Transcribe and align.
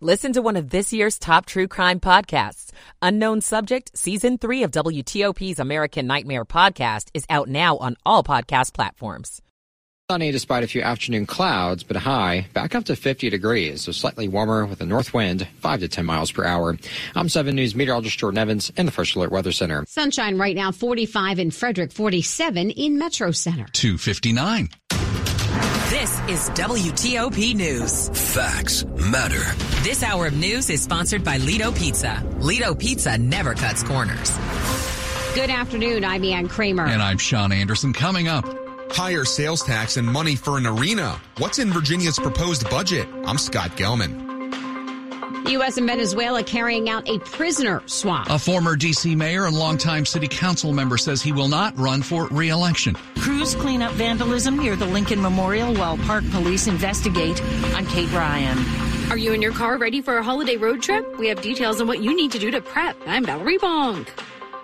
Listen 0.00 0.34
to 0.34 0.42
one 0.42 0.56
of 0.56 0.68
this 0.68 0.92
year's 0.92 1.18
top 1.18 1.46
true 1.46 1.66
crime 1.66 2.00
podcasts. 2.00 2.70
Unknown 3.00 3.40
Subject, 3.40 3.96
Season 3.96 4.36
3 4.36 4.64
of 4.64 4.70
WTOP's 4.70 5.58
American 5.58 6.06
Nightmare 6.06 6.44
podcast 6.44 7.08
is 7.14 7.24
out 7.30 7.48
now 7.48 7.78
on 7.78 7.96
all 8.04 8.22
podcast 8.22 8.74
platforms. 8.74 9.40
Sunny 10.10 10.30
despite 10.32 10.62
a 10.62 10.66
few 10.66 10.82
afternoon 10.82 11.24
clouds, 11.24 11.82
but 11.82 11.96
high 11.96 12.46
back 12.52 12.74
up 12.74 12.84
to 12.84 12.94
50 12.94 13.30
degrees, 13.30 13.80
so 13.80 13.90
slightly 13.90 14.28
warmer 14.28 14.66
with 14.66 14.82
a 14.82 14.86
north 14.86 15.14
wind 15.14 15.48
5 15.60 15.80
to 15.80 15.88
10 15.88 16.04
miles 16.04 16.30
per 16.30 16.44
hour. 16.44 16.76
I'm 17.14 17.30
7 17.30 17.56
News 17.56 17.74
meteorologist 17.74 18.18
Jordan 18.18 18.36
Evans 18.36 18.70
in 18.76 18.84
the 18.84 18.92
First 18.92 19.16
Alert 19.16 19.32
Weather 19.32 19.50
Center. 19.50 19.86
Sunshine 19.88 20.36
right 20.36 20.54
now 20.54 20.72
45 20.72 21.38
in 21.38 21.50
Frederick, 21.50 21.90
47 21.90 22.68
in 22.70 22.98
Metro 22.98 23.30
Center. 23.30 23.66
259. 23.72 24.68
This 25.88 26.18
is 26.28 26.50
WTOP 26.50 27.54
News. 27.54 28.08
Facts 28.34 28.84
matter. 28.86 29.40
This 29.84 30.02
hour 30.02 30.26
of 30.26 30.34
news 30.36 30.68
is 30.68 30.82
sponsored 30.82 31.22
by 31.22 31.36
Lido 31.36 31.70
Pizza. 31.70 32.24
Lido 32.40 32.74
Pizza 32.74 33.16
never 33.16 33.54
cuts 33.54 33.84
corners. 33.84 34.36
Good 35.36 35.48
afternoon. 35.48 36.04
I'm 36.04 36.24
Ann 36.24 36.48
Kramer. 36.48 36.86
And 36.86 37.00
I'm 37.00 37.18
Sean 37.18 37.52
Anderson. 37.52 37.92
Coming 37.92 38.26
up. 38.26 38.44
Higher 38.90 39.24
sales 39.24 39.62
tax 39.62 39.96
and 39.96 40.08
money 40.08 40.34
for 40.34 40.58
an 40.58 40.66
arena. 40.66 41.20
What's 41.38 41.60
in 41.60 41.70
Virginia's 41.72 42.18
proposed 42.18 42.68
budget? 42.68 43.06
I'm 43.24 43.38
Scott 43.38 43.70
Gelman. 43.76 44.25
U.S. 45.48 45.76
and 45.76 45.86
Venezuela 45.86 46.42
carrying 46.42 46.88
out 46.88 47.08
a 47.08 47.18
prisoner 47.20 47.82
swap. 47.86 48.28
A 48.28 48.38
former 48.38 48.76
D.C. 48.76 49.14
mayor 49.14 49.46
and 49.46 49.56
longtime 49.56 50.04
city 50.04 50.28
council 50.28 50.72
member 50.72 50.98
says 50.98 51.22
he 51.22 51.32
will 51.32 51.48
not 51.48 51.76
run 51.78 52.02
for 52.02 52.26
re-election. 52.28 52.96
Crews 53.18 53.54
clean 53.54 53.82
up 53.82 53.92
vandalism 53.92 54.58
near 54.58 54.76
the 54.76 54.86
Lincoln 54.86 55.20
Memorial 55.20 55.74
while 55.74 55.98
park 55.98 56.24
police 56.30 56.66
investigate. 56.66 57.40
I'm 57.74 57.86
Kate 57.86 58.10
Ryan. 58.12 58.58
Are 59.10 59.16
you 59.16 59.32
in 59.32 59.40
your 59.40 59.52
car 59.52 59.78
ready 59.78 60.00
for 60.00 60.18
a 60.18 60.22
holiday 60.22 60.56
road 60.56 60.82
trip? 60.82 61.18
We 61.18 61.28
have 61.28 61.40
details 61.40 61.80
on 61.80 61.86
what 61.86 62.02
you 62.02 62.14
need 62.14 62.32
to 62.32 62.38
do 62.38 62.50
to 62.50 62.60
prep. 62.60 62.96
I'm 63.06 63.24
Valerie 63.24 63.58
Bonk. 63.58 64.08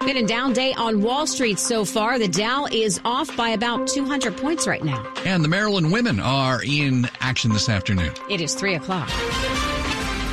Been 0.00 0.17
a 0.17 0.27
down 0.27 0.52
day 0.52 0.74
on 0.74 1.00
Wall 1.00 1.28
Street 1.28 1.61
so 1.61 1.84
far. 1.84 2.19
The 2.19 2.27
Dow 2.27 2.67
is 2.67 3.00
off 3.05 3.36
by 3.36 3.50
about 3.50 3.86
200 3.86 4.36
points 4.36 4.67
right 4.67 4.83
now. 4.83 5.06
And 5.24 5.44
the 5.44 5.48
Maryland 5.48 5.92
women 5.92 6.19
are 6.19 6.61
in 6.64 7.08
action 7.20 7.52
this 7.52 7.69
afternoon. 7.69 8.12
It 8.28 8.41
is 8.41 8.55
3 8.55 8.74
o'clock. 8.74 9.08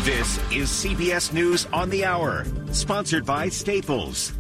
This 0.03 0.37
is 0.49 0.69
CBS 0.69 1.33
News 1.33 1.65
on 1.73 1.89
the 1.89 2.05
Hour, 2.05 2.45
sponsored 2.71 3.25
by 3.25 3.49
Staples. 3.49 4.31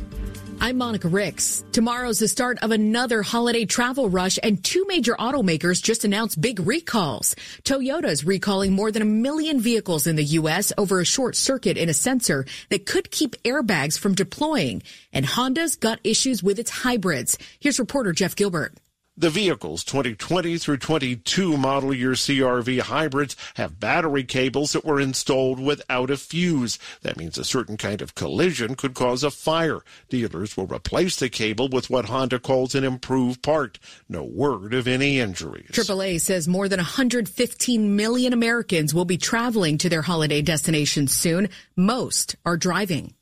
I'm 0.61 0.77
Monica 0.77 1.09
Ricks. 1.09 1.65
Tomorrow's 1.73 2.19
the 2.19 2.29
start 2.29 2.59
of 2.61 2.71
another 2.71 3.21
holiday 3.21 3.65
travel 3.65 4.09
rush 4.09 4.39
and 4.41 4.63
two 4.63 4.85
major 4.87 5.15
automakers 5.15 5.83
just 5.83 6.05
announced 6.05 6.39
big 6.39 6.61
recalls. 6.61 7.35
Toyota's 7.63 8.23
recalling 8.23 8.71
more 8.71 8.89
than 8.89 9.01
a 9.01 9.05
million 9.05 9.59
vehicles 9.59 10.07
in 10.07 10.15
the 10.15 10.23
U.S. 10.23 10.71
over 10.77 11.01
a 11.01 11.05
short 11.05 11.35
circuit 11.35 11.77
in 11.77 11.89
a 11.89 11.93
sensor 11.93 12.45
that 12.69 12.85
could 12.85 13.11
keep 13.11 13.35
airbags 13.43 13.99
from 13.99 14.15
deploying. 14.15 14.81
And 15.11 15.25
Honda's 15.25 15.75
got 15.75 15.99
issues 16.05 16.41
with 16.41 16.57
its 16.57 16.71
hybrids. 16.71 17.37
Here's 17.59 17.79
reporter 17.79 18.13
Jeff 18.13 18.33
Gilbert. 18.33 18.75
The 19.19 19.29
vehicles 19.29 19.83
2020 19.83 20.57
through 20.59 20.77
22 20.77 21.57
model 21.57 21.93
year 21.93 22.11
CRV 22.11 22.79
hybrids 22.79 23.35
have 23.55 23.77
battery 23.77 24.23
cables 24.23 24.71
that 24.71 24.85
were 24.85 25.01
installed 25.01 25.59
without 25.59 26.09
a 26.09 26.15
fuse. 26.15 26.79
That 27.01 27.17
means 27.17 27.37
a 27.37 27.43
certain 27.43 27.75
kind 27.75 28.01
of 28.01 28.15
collision 28.15 28.75
could 28.75 28.93
cause 28.93 29.25
a 29.25 29.29
fire. 29.29 29.81
Dealers 30.07 30.55
will 30.55 30.67
replace 30.67 31.17
the 31.17 31.27
cable 31.27 31.67
with 31.67 31.89
what 31.89 32.05
Honda 32.05 32.39
calls 32.39 32.75
an 32.75 32.85
improved 32.85 33.41
part. 33.41 33.77
No 34.07 34.23
word 34.23 34.73
of 34.73 34.87
any 34.87 35.19
injuries. 35.19 35.71
AAA 35.71 36.21
says 36.21 36.47
more 36.47 36.69
than 36.69 36.77
115 36.77 37.97
million 37.97 38.31
Americans 38.31 38.93
will 38.93 39.03
be 39.03 39.17
traveling 39.17 39.77
to 39.79 39.89
their 39.89 40.01
holiday 40.01 40.41
destinations 40.41 41.11
soon. 41.11 41.49
Most 41.75 42.37
are 42.45 42.55
driving. 42.55 43.15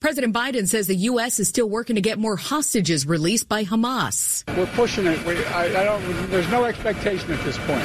President 0.00 0.34
Biden 0.34 0.68
says 0.68 0.86
the 0.86 0.94
U.S. 0.94 1.40
is 1.40 1.48
still 1.48 1.68
working 1.68 1.96
to 1.96 2.02
get 2.02 2.18
more 2.18 2.36
hostages 2.36 3.06
released 3.06 3.48
by 3.48 3.64
Hamas. 3.64 4.44
We're 4.56 4.66
pushing 4.66 5.06
it. 5.06 5.24
We, 5.24 5.42
I, 5.46 5.64
I 5.64 5.84
don't, 5.84 6.30
there's 6.30 6.48
no 6.50 6.64
expectation 6.64 7.32
at 7.32 7.42
this 7.44 7.56
point, 7.58 7.84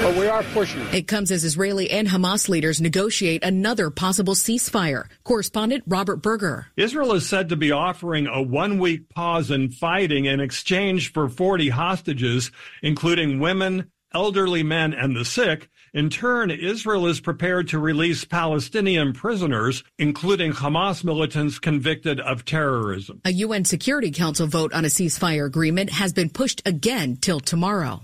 but 0.00 0.16
we 0.16 0.26
are 0.26 0.42
pushing 0.42 0.82
it. 0.82 0.94
It 0.94 1.08
comes 1.08 1.30
as 1.30 1.44
Israeli 1.44 1.90
and 1.90 2.08
Hamas 2.08 2.48
leaders 2.48 2.80
negotiate 2.80 3.42
another 3.42 3.90
possible 3.90 4.34
ceasefire. 4.34 5.06
Correspondent 5.24 5.84
Robert 5.86 6.22
Berger. 6.22 6.66
Israel 6.76 7.12
is 7.12 7.26
said 7.26 7.48
to 7.48 7.56
be 7.56 7.72
offering 7.72 8.26
a 8.26 8.42
one 8.42 8.78
week 8.78 9.08
pause 9.08 9.50
in 9.50 9.70
fighting 9.70 10.26
in 10.26 10.40
exchange 10.40 11.12
for 11.12 11.28
40 11.28 11.70
hostages, 11.70 12.50
including 12.82 13.40
women, 13.40 13.90
elderly 14.12 14.62
men, 14.62 14.92
and 14.92 15.16
the 15.16 15.24
sick. 15.24 15.68
In 15.96 16.10
turn, 16.10 16.50
Israel 16.50 17.06
is 17.06 17.20
prepared 17.20 17.68
to 17.68 17.78
release 17.78 18.22
Palestinian 18.22 19.14
prisoners, 19.14 19.82
including 19.98 20.52
Hamas 20.52 21.02
militants 21.02 21.58
convicted 21.58 22.20
of 22.20 22.44
terrorism. 22.44 23.22
A 23.24 23.30
UN 23.30 23.64
Security 23.64 24.10
Council 24.10 24.46
vote 24.46 24.74
on 24.74 24.84
a 24.84 24.88
ceasefire 24.88 25.46
agreement 25.46 25.88
has 25.88 26.12
been 26.12 26.28
pushed 26.28 26.60
again 26.66 27.16
till 27.16 27.40
tomorrow. 27.40 28.02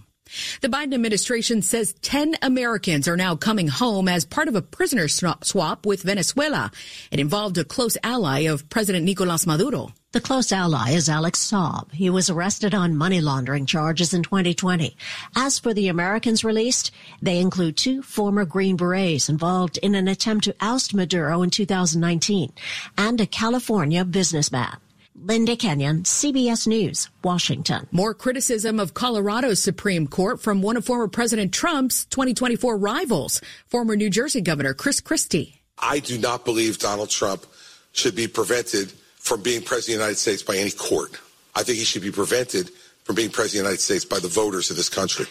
The 0.63 0.71
Biden 0.71 0.95
administration 0.95 1.61
says 1.61 1.95
10 2.01 2.37
Americans 2.41 3.07
are 3.09 3.17
now 3.19 3.37
coming 3.37 3.69
home 3.69 4.09
as 4.09 4.25
part 4.25 4.49
of 4.49 4.57
a 4.57 4.63
prisoner 4.63 5.07
swap 5.07 5.85
with 5.85 6.03
Venezuela. 6.03 6.71
It 7.11 7.21
involved 7.21 7.59
a 7.59 7.65
close 7.65 7.99
ally 8.03 8.47
of 8.47 8.71
President 8.71 9.05
Nicolas 9.05 9.47
Maduro. 9.47 9.93
The 10.13 10.21
close 10.21 10.53
ally 10.53 10.91
is 10.91 11.09
Alex 11.09 11.41
Saab. 11.41 11.91
He 11.91 12.11
was 12.11 12.29
arrested 12.29 12.75
on 12.75 12.99
money 12.99 13.23
laundering 13.23 13.65
charges 13.65 14.13
in 14.13 14.23
2020. 14.23 14.95
As 15.35 15.59
for 15.59 15.73
the 15.73 15.89
Americans 15.89 16.45
released, 16.45 16.91
they 17.23 17.39
include 17.39 17.79
two 17.79 18.03
former 18.03 18.45
Green 18.45 18.77
Berets 18.77 19.31
involved 19.31 19.79
in 19.79 19.95
an 19.95 20.09
attempt 20.09 20.45
to 20.45 20.55
oust 20.61 20.93
Maduro 20.93 21.41
in 21.41 21.49
2019 21.49 22.53
and 22.99 23.23
a 23.23 23.27
California 23.27 24.05
businessman. 24.05 24.77
Linda 25.15 25.57
Kenyon, 25.57 26.03
CBS 26.03 26.67
News, 26.67 27.09
Washington. 27.25 27.89
More 27.91 28.13
criticism 28.13 28.79
of 28.79 28.93
Colorado's 28.93 29.63
Supreme 29.63 30.07
Court 30.07 30.43
from 30.43 30.61
one 30.61 30.77
of 30.77 30.85
former 30.85 31.09
President 31.09 31.55
Trump's 31.55 32.05
2024 32.05 32.77
rivals, 32.77 33.41
former 33.67 33.97
New 33.97 34.11
Jersey 34.11 34.43
Governor 34.43 34.75
Chris 34.75 35.01
Christie. 35.01 35.63
I 35.79 36.01
do 36.01 36.19
not 36.19 36.45
believe 36.45 36.79
Donald 36.79 37.09
Trump 37.09 37.47
should 37.93 38.15
be 38.15 38.29
prevented 38.29 38.93
from 39.23 39.41
being 39.41 39.63
president 39.63 39.79
of 39.79 39.87
the 39.87 40.05
United 40.05 40.19
States 40.19 40.43
by 40.43 40.57
any 40.57 40.73
court. 40.73 41.13
I 41.55 41.63
think 41.63 41.79
he 41.79 41.85
should 41.85 42.03
be 42.03 42.11
prevented 42.11 42.71
from 43.05 43.15
being 43.15 43.31
president 43.31 43.47
of 43.47 43.53
the 43.53 43.71
United 43.71 43.81
States 43.81 44.05
by 44.05 44.19
the 44.19 44.29
voters 44.29 44.71
of 44.71 44.77
this 44.77 44.89
country. 44.89 45.27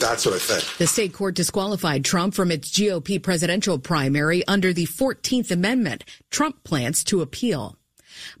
That's 0.00 0.26
what 0.26 0.34
I 0.34 0.38
think. 0.38 0.78
The 0.78 0.86
state 0.86 1.12
court 1.12 1.36
disqualified 1.36 2.04
Trump 2.04 2.34
from 2.34 2.50
its 2.50 2.70
GOP 2.70 3.22
presidential 3.22 3.78
primary 3.78 4.46
under 4.48 4.72
the 4.72 4.86
14th 4.86 5.50
Amendment. 5.52 6.04
Trump 6.30 6.64
plans 6.64 7.04
to 7.04 7.22
appeal. 7.22 7.76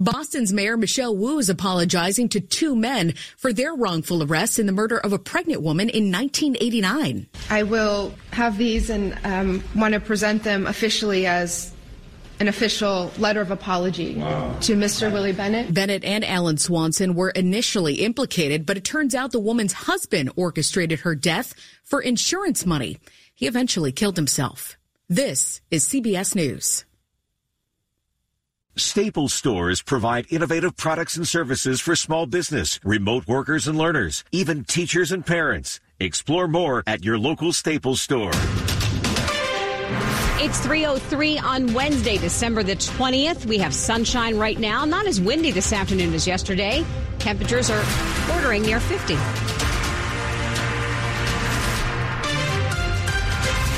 Boston's 0.00 0.52
Mayor 0.52 0.76
Michelle 0.76 1.16
Wu 1.16 1.38
is 1.38 1.48
apologizing 1.48 2.28
to 2.30 2.40
two 2.40 2.74
men 2.74 3.14
for 3.36 3.52
their 3.52 3.74
wrongful 3.74 4.22
arrests 4.24 4.58
in 4.58 4.66
the 4.66 4.72
murder 4.72 4.98
of 4.98 5.12
a 5.12 5.18
pregnant 5.18 5.62
woman 5.62 5.88
in 5.88 6.10
1989. 6.10 7.28
I 7.48 7.62
will 7.62 8.12
have 8.32 8.58
these 8.58 8.90
and 8.90 9.16
um, 9.24 9.62
want 9.76 9.94
to 9.94 10.00
present 10.00 10.42
them 10.42 10.66
officially 10.66 11.26
as 11.26 11.72
an 12.40 12.48
official 12.48 13.12
letter 13.18 13.42
of 13.42 13.50
apology 13.50 14.16
wow. 14.16 14.56
to 14.60 14.74
Mr. 14.74 15.12
Willie 15.12 15.32
Bennett. 15.32 15.72
Bennett 15.72 16.02
and 16.04 16.24
Alan 16.24 16.56
Swanson 16.56 17.14
were 17.14 17.30
initially 17.30 17.96
implicated, 17.96 18.64
but 18.64 18.78
it 18.78 18.84
turns 18.84 19.14
out 19.14 19.30
the 19.30 19.38
woman's 19.38 19.74
husband 19.74 20.32
orchestrated 20.36 21.00
her 21.00 21.14
death 21.14 21.54
for 21.84 22.00
insurance 22.00 22.64
money. 22.64 22.98
He 23.34 23.46
eventually 23.46 23.92
killed 23.92 24.16
himself. 24.16 24.78
This 25.08 25.60
is 25.70 25.86
CBS 25.86 26.34
News. 26.34 26.86
Staples 28.76 29.34
stores 29.34 29.82
provide 29.82 30.26
innovative 30.30 30.76
products 30.76 31.16
and 31.16 31.28
services 31.28 31.80
for 31.80 31.94
small 31.94 32.24
business, 32.24 32.80
remote 32.82 33.28
workers 33.28 33.68
and 33.68 33.76
learners, 33.76 34.24
even 34.32 34.64
teachers 34.64 35.12
and 35.12 35.26
parents. 35.26 35.80
Explore 35.98 36.48
more 36.48 36.82
at 36.86 37.04
your 37.04 37.18
local 37.18 37.52
Staples 37.52 38.00
store. 38.00 38.32
It's 40.42 40.58
303 40.60 41.38
on 41.38 41.74
Wednesday, 41.74 42.16
December 42.16 42.62
the 42.62 42.76
20th. 42.76 43.46
We 43.46 43.58
have 43.58 43.74
sunshine 43.74 44.38
right 44.38 44.58
now. 44.58 44.84
Not 44.84 45.06
as 45.06 45.20
windy 45.20 45.50
this 45.50 45.72
afternoon 45.72 46.14
as 46.14 46.26
yesterday. 46.26 46.84
Temperatures 47.18 47.70
are 47.70 47.84
bordering 48.26 48.62
near 48.62 48.80
50. 48.80 49.14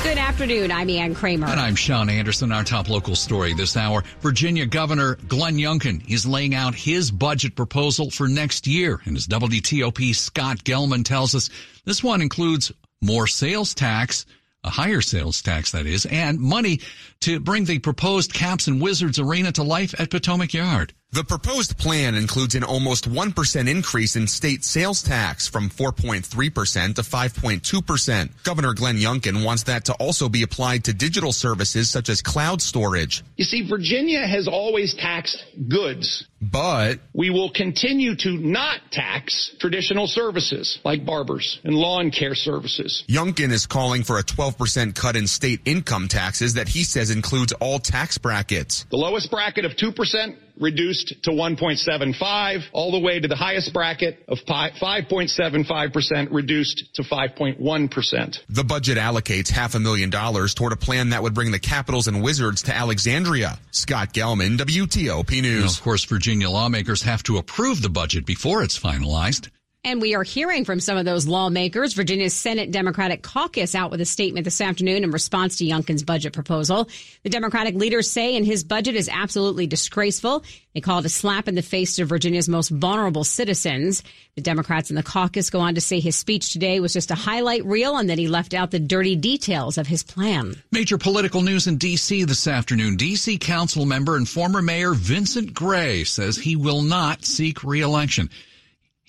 Good 0.03 0.17
afternoon. 0.17 0.71
I'm 0.71 0.89
Ann 0.89 1.15
Kramer. 1.15 1.47
And 1.47 1.59
I'm 1.59 1.75
Sean 1.75 2.09
Anderson. 2.09 2.51
Our 2.51 2.63
top 2.63 2.89
local 2.89 3.15
story 3.15 3.53
this 3.53 3.75
hour. 3.75 4.03
Virginia 4.21 4.65
Governor 4.65 5.15
Glenn 5.27 5.55
Youngkin 5.55 6.09
is 6.09 6.25
laying 6.25 6.53
out 6.53 6.75
his 6.75 7.09
budget 7.09 7.55
proposal 7.55 8.09
for 8.09 8.27
next 8.27 8.67
year. 8.67 9.01
And 9.05 9.15
as 9.17 9.27
WTOP 9.27 10.13
Scott 10.15 10.57
Gelman 10.59 11.05
tells 11.05 11.35
us, 11.35 11.49
this 11.85 12.03
one 12.03 12.21
includes 12.21 12.71
more 13.01 13.27
sales 13.27 13.73
tax, 13.73 14.25
a 14.63 14.69
higher 14.69 15.01
sales 15.01 15.41
tax 15.41 15.71
that 15.71 15.85
is, 15.85 16.05
and 16.05 16.39
money 16.39 16.79
to 17.21 17.39
bring 17.39 17.65
the 17.65 17.79
proposed 17.79 18.33
Caps 18.33 18.67
and 18.67 18.81
Wizards 18.81 19.19
arena 19.19 19.51
to 19.53 19.63
life 19.63 19.93
at 19.99 20.09
Potomac 20.09 20.53
Yard. 20.53 20.93
The 21.13 21.23
proposed 21.23 21.77
plan 21.77 22.15
includes 22.15 22.55
an 22.55 22.63
almost 22.63 23.07
1% 23.07 23.69
increase 23.69 24.15
in 24.15 24.25
state 24.25 24.63
sales 24.63 25.03
tax 25.03 25.47
from 25.47 25.69
4.3% 25.69 26.25
to 26.25 27.01
5.2%. 27.03 28.29
Governor 28.43 28.73
Glenn 28.73 28.97
Youngkin 28.97 29.45
wants 29.45 29.61
that 29.63 29.85
to 29.85 29.93
also 29.93 30.27
be 30.27 30.41
applied 30.41 30.85
to 30.85 30.93
digital 30.93 31.31
services 31.31 31.87
such 31.87 32.09
as 32.09 32.23
cloud 32.23 32.63
storage. 32.63 33.23
You 33.37 33.45
see, 33.45 33.69
Virginia 33.69 34.25
has 34.25 34.47
always 34.47 34.95
taxed 34.95 35.45
goods. 35.69 36.27
But 36.41 36.99
we 37.13 37.29
will 37.29 37.51
continue 37.51 38.15
to 38.15 38.31
not 38.39 38.79
tax 38.91 39.55
traditional 39.59 40.07
services 40.07 40.79
like 40.83 41.05
barbers 41.05 41.59
and 41.63 41.75
lawn 41.75 42.09
care 42.09 42.33
services. 42.33 43.03
Youngkin 43.07 43.51
is 43.51 43.67
calling 43.67 44.01
for 44.01 44.17
a 44.17 44.23
12% 44.23 44.95
cut 44.95 45.15
in 45.15 45.27
state 45.27 45.61
income 45.65 46.07
taxes 46.07 46.55
that 46.55 46.67
he 46.67 46.83
says 46.83 47.11
includes 47.11 47.53
all 47.53 47.77
tax 47.77 48.17
brackets. 48.17 48.87
The 48.89 48.97
lowest 48.97 49.29
bracket 49.29 49.63
of 49.63 49.73
2% 49.73 50.37
reduced 50.59 51.23
to 51.23 51.31
1.75 51.31 52.63
all 52.73 52.91
the 52.91 52.99
way 52.99 53.19
to 53.19 53.27
the 53.27 53.35
highest 53.35 53.73
bracket 53.73 54.23
of 54.27 54.39
5.75% 54.45 56.27
reduced 56.31 56.93
to 56.95 57.03
5.1%. 57.03 58.39
The 58.49 58.63
budget 58.63 58.97
allocates 58.97 59.49
half 59.49 59.75
a 59.75 59.79
million 59.79 60.09
dollars 60.09 60.53
toward 60.53 60.73
a 60.73 60.77
plan 60.77 61.09
that 61.09 61.23
would 61.23 61.33
bring 61.33 61.51
the 61.51 61.59
Capitals 61.59 62.07
and 62.07 62.23
Wizards 62.23 62.63
to 62.63 62.75
Alexandria. 62.75 63.59
Scott 63.71 64.13
Gelman, 64.13 64.57
WTOP 64.57 65.41
News. 65.41 65.77
of 65.77 65.83
course, 65.83 66.05
Virginia 66.05 66.49
lawmakers 66.49 67.01
have 67.03 67.23
to 67.23 67.37
approve 67.37 67.81
the 67.81 67.89
budget 67.89 68.25
before 68.25 68.63
it's 68.63 68.79
finalized. 68.79 69.49
And 69.85 70.01
we 70.01 70.15
are 70.15 70.23
hearing 70.23 70.63
from 70.63 70.79
some 70.79 70.95
of 70.95 71.03
those 71.03 71.27
lawmakers. 71.27 71.93
Virginia's 71.93 72.33
Senate 72.33 72.71
Democratic 72.71 73.21
caucus 73.21 73.75
out 73.75 73.91
with 73.91 73.99
a 73.99 74.05
statement 74.05 74.45
this 74.45 74.61
afternoon 74.61 75.03
in 75.03 75.11
response 75.11 75.57
to 75.57 75.65
Youngkin's 75.65 76.03
budget 76.03 76.31
proposal. 76.31 76.87
The 77.23 77.29
Democratic 77.29 77.75
leaders 77.75 78.09
say 78.09 78.37
in 78.37 78.45
his 78.45 78.63
budget 78.63 78.95
is 78.95 79.09
absolutely 79.09 79.67
disgraceful. 79.67 80.45
They 80.73 80.79
call 80.79 80.99
it 80.99 81.05
a 81.05 81.09
slap 81.09 81.49
in 81.49 81.55
the 81.55 81.61
face 81.61 81.97
to 81.97 82.05
Virginia's 82.05 82.47
most 82.47 82.69
vulnerable 82.69 83.25
citizens. 83.25 84.03
The 84.35 84.41
Democrats 84.41 84.89
in 84.89 84.95
the 84.95 85.03
caucus 85.03 85.49
go 85.49 85.59
on 85.59 85.75
to 85.75 85.81
say 85.81 85.99
his 85.99 86.15
speech 86.15 86.53
today 86.53 86.79
was 86.79 86.93
just 86.93 87.11
a 87.11 87.15
highlight 87.15 87.65
reel 87.65 87.97
and 87.97 88.09
that 88.09 88.17
he 88.17 88.29
left 88.29 88.53
out 88.53 88.71
the 88.71 88.79
dirty 88.79 89.17
details 89.17 89.77
of 89.77 89.87
his 89.87 90.01
plan. 90.01 90.55
Major 90.71 90.97
political 90.97 91.41
news 91.41 91.67
in 91.67 91.75
D.C. 91.75 92.23
this 92.23 92.47
afternoon. 92.47 92.95
D.C. 92.95 93.37
council 93.37 93.85
member 93.85 94.15
and 94.15 94.29
former 94.29 94.61
mayor 94.61 94.93
Vincent 94.93 95.53
Gray 95.53 96.05
says 96.05 96.37
he 96.37 96.55
will 96.55 96.83
not 96.83 97.25
seek 97.25 97.65
reelection. 97.65 98.29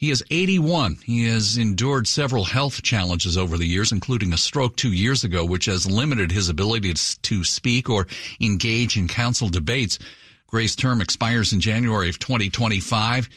He 0.04 0.10
is 0.10 0.22
81. 0.30 0.98
He 1.06 1.24
has 1.28 1.56
endured 1.56 2.06
several 2.06 2.44
health 2.44 2.82
challenges 2.82 3.38
over 3.38 3.56
the 3.56 3.64
years, 3.64 3.90
including 3.90 4.34
a 4.34 4.36
stroke 4.36 4.76
two 4.76 4.92
years 4.92 5.24
ago, 5.24 5.46
which 5.46 5.64
has 5.64 5.90
limited 5.90 6.30
his 6.30 6.50
ability 6.50 6.92
to 7.22 7.42
speak 7.42 7.88
or 7.88 8.06
engage 8.38 8.98
in 8.98 9.08
council 9.08 9.48
debates. 9.48 9.98
Gray's 10.46 10.76
term 10.76 11.00
expires 11.00 11.54
in 11.54 11.60
January 11.60 12.10
of 12.10 12.18
2025. 12.18 13.30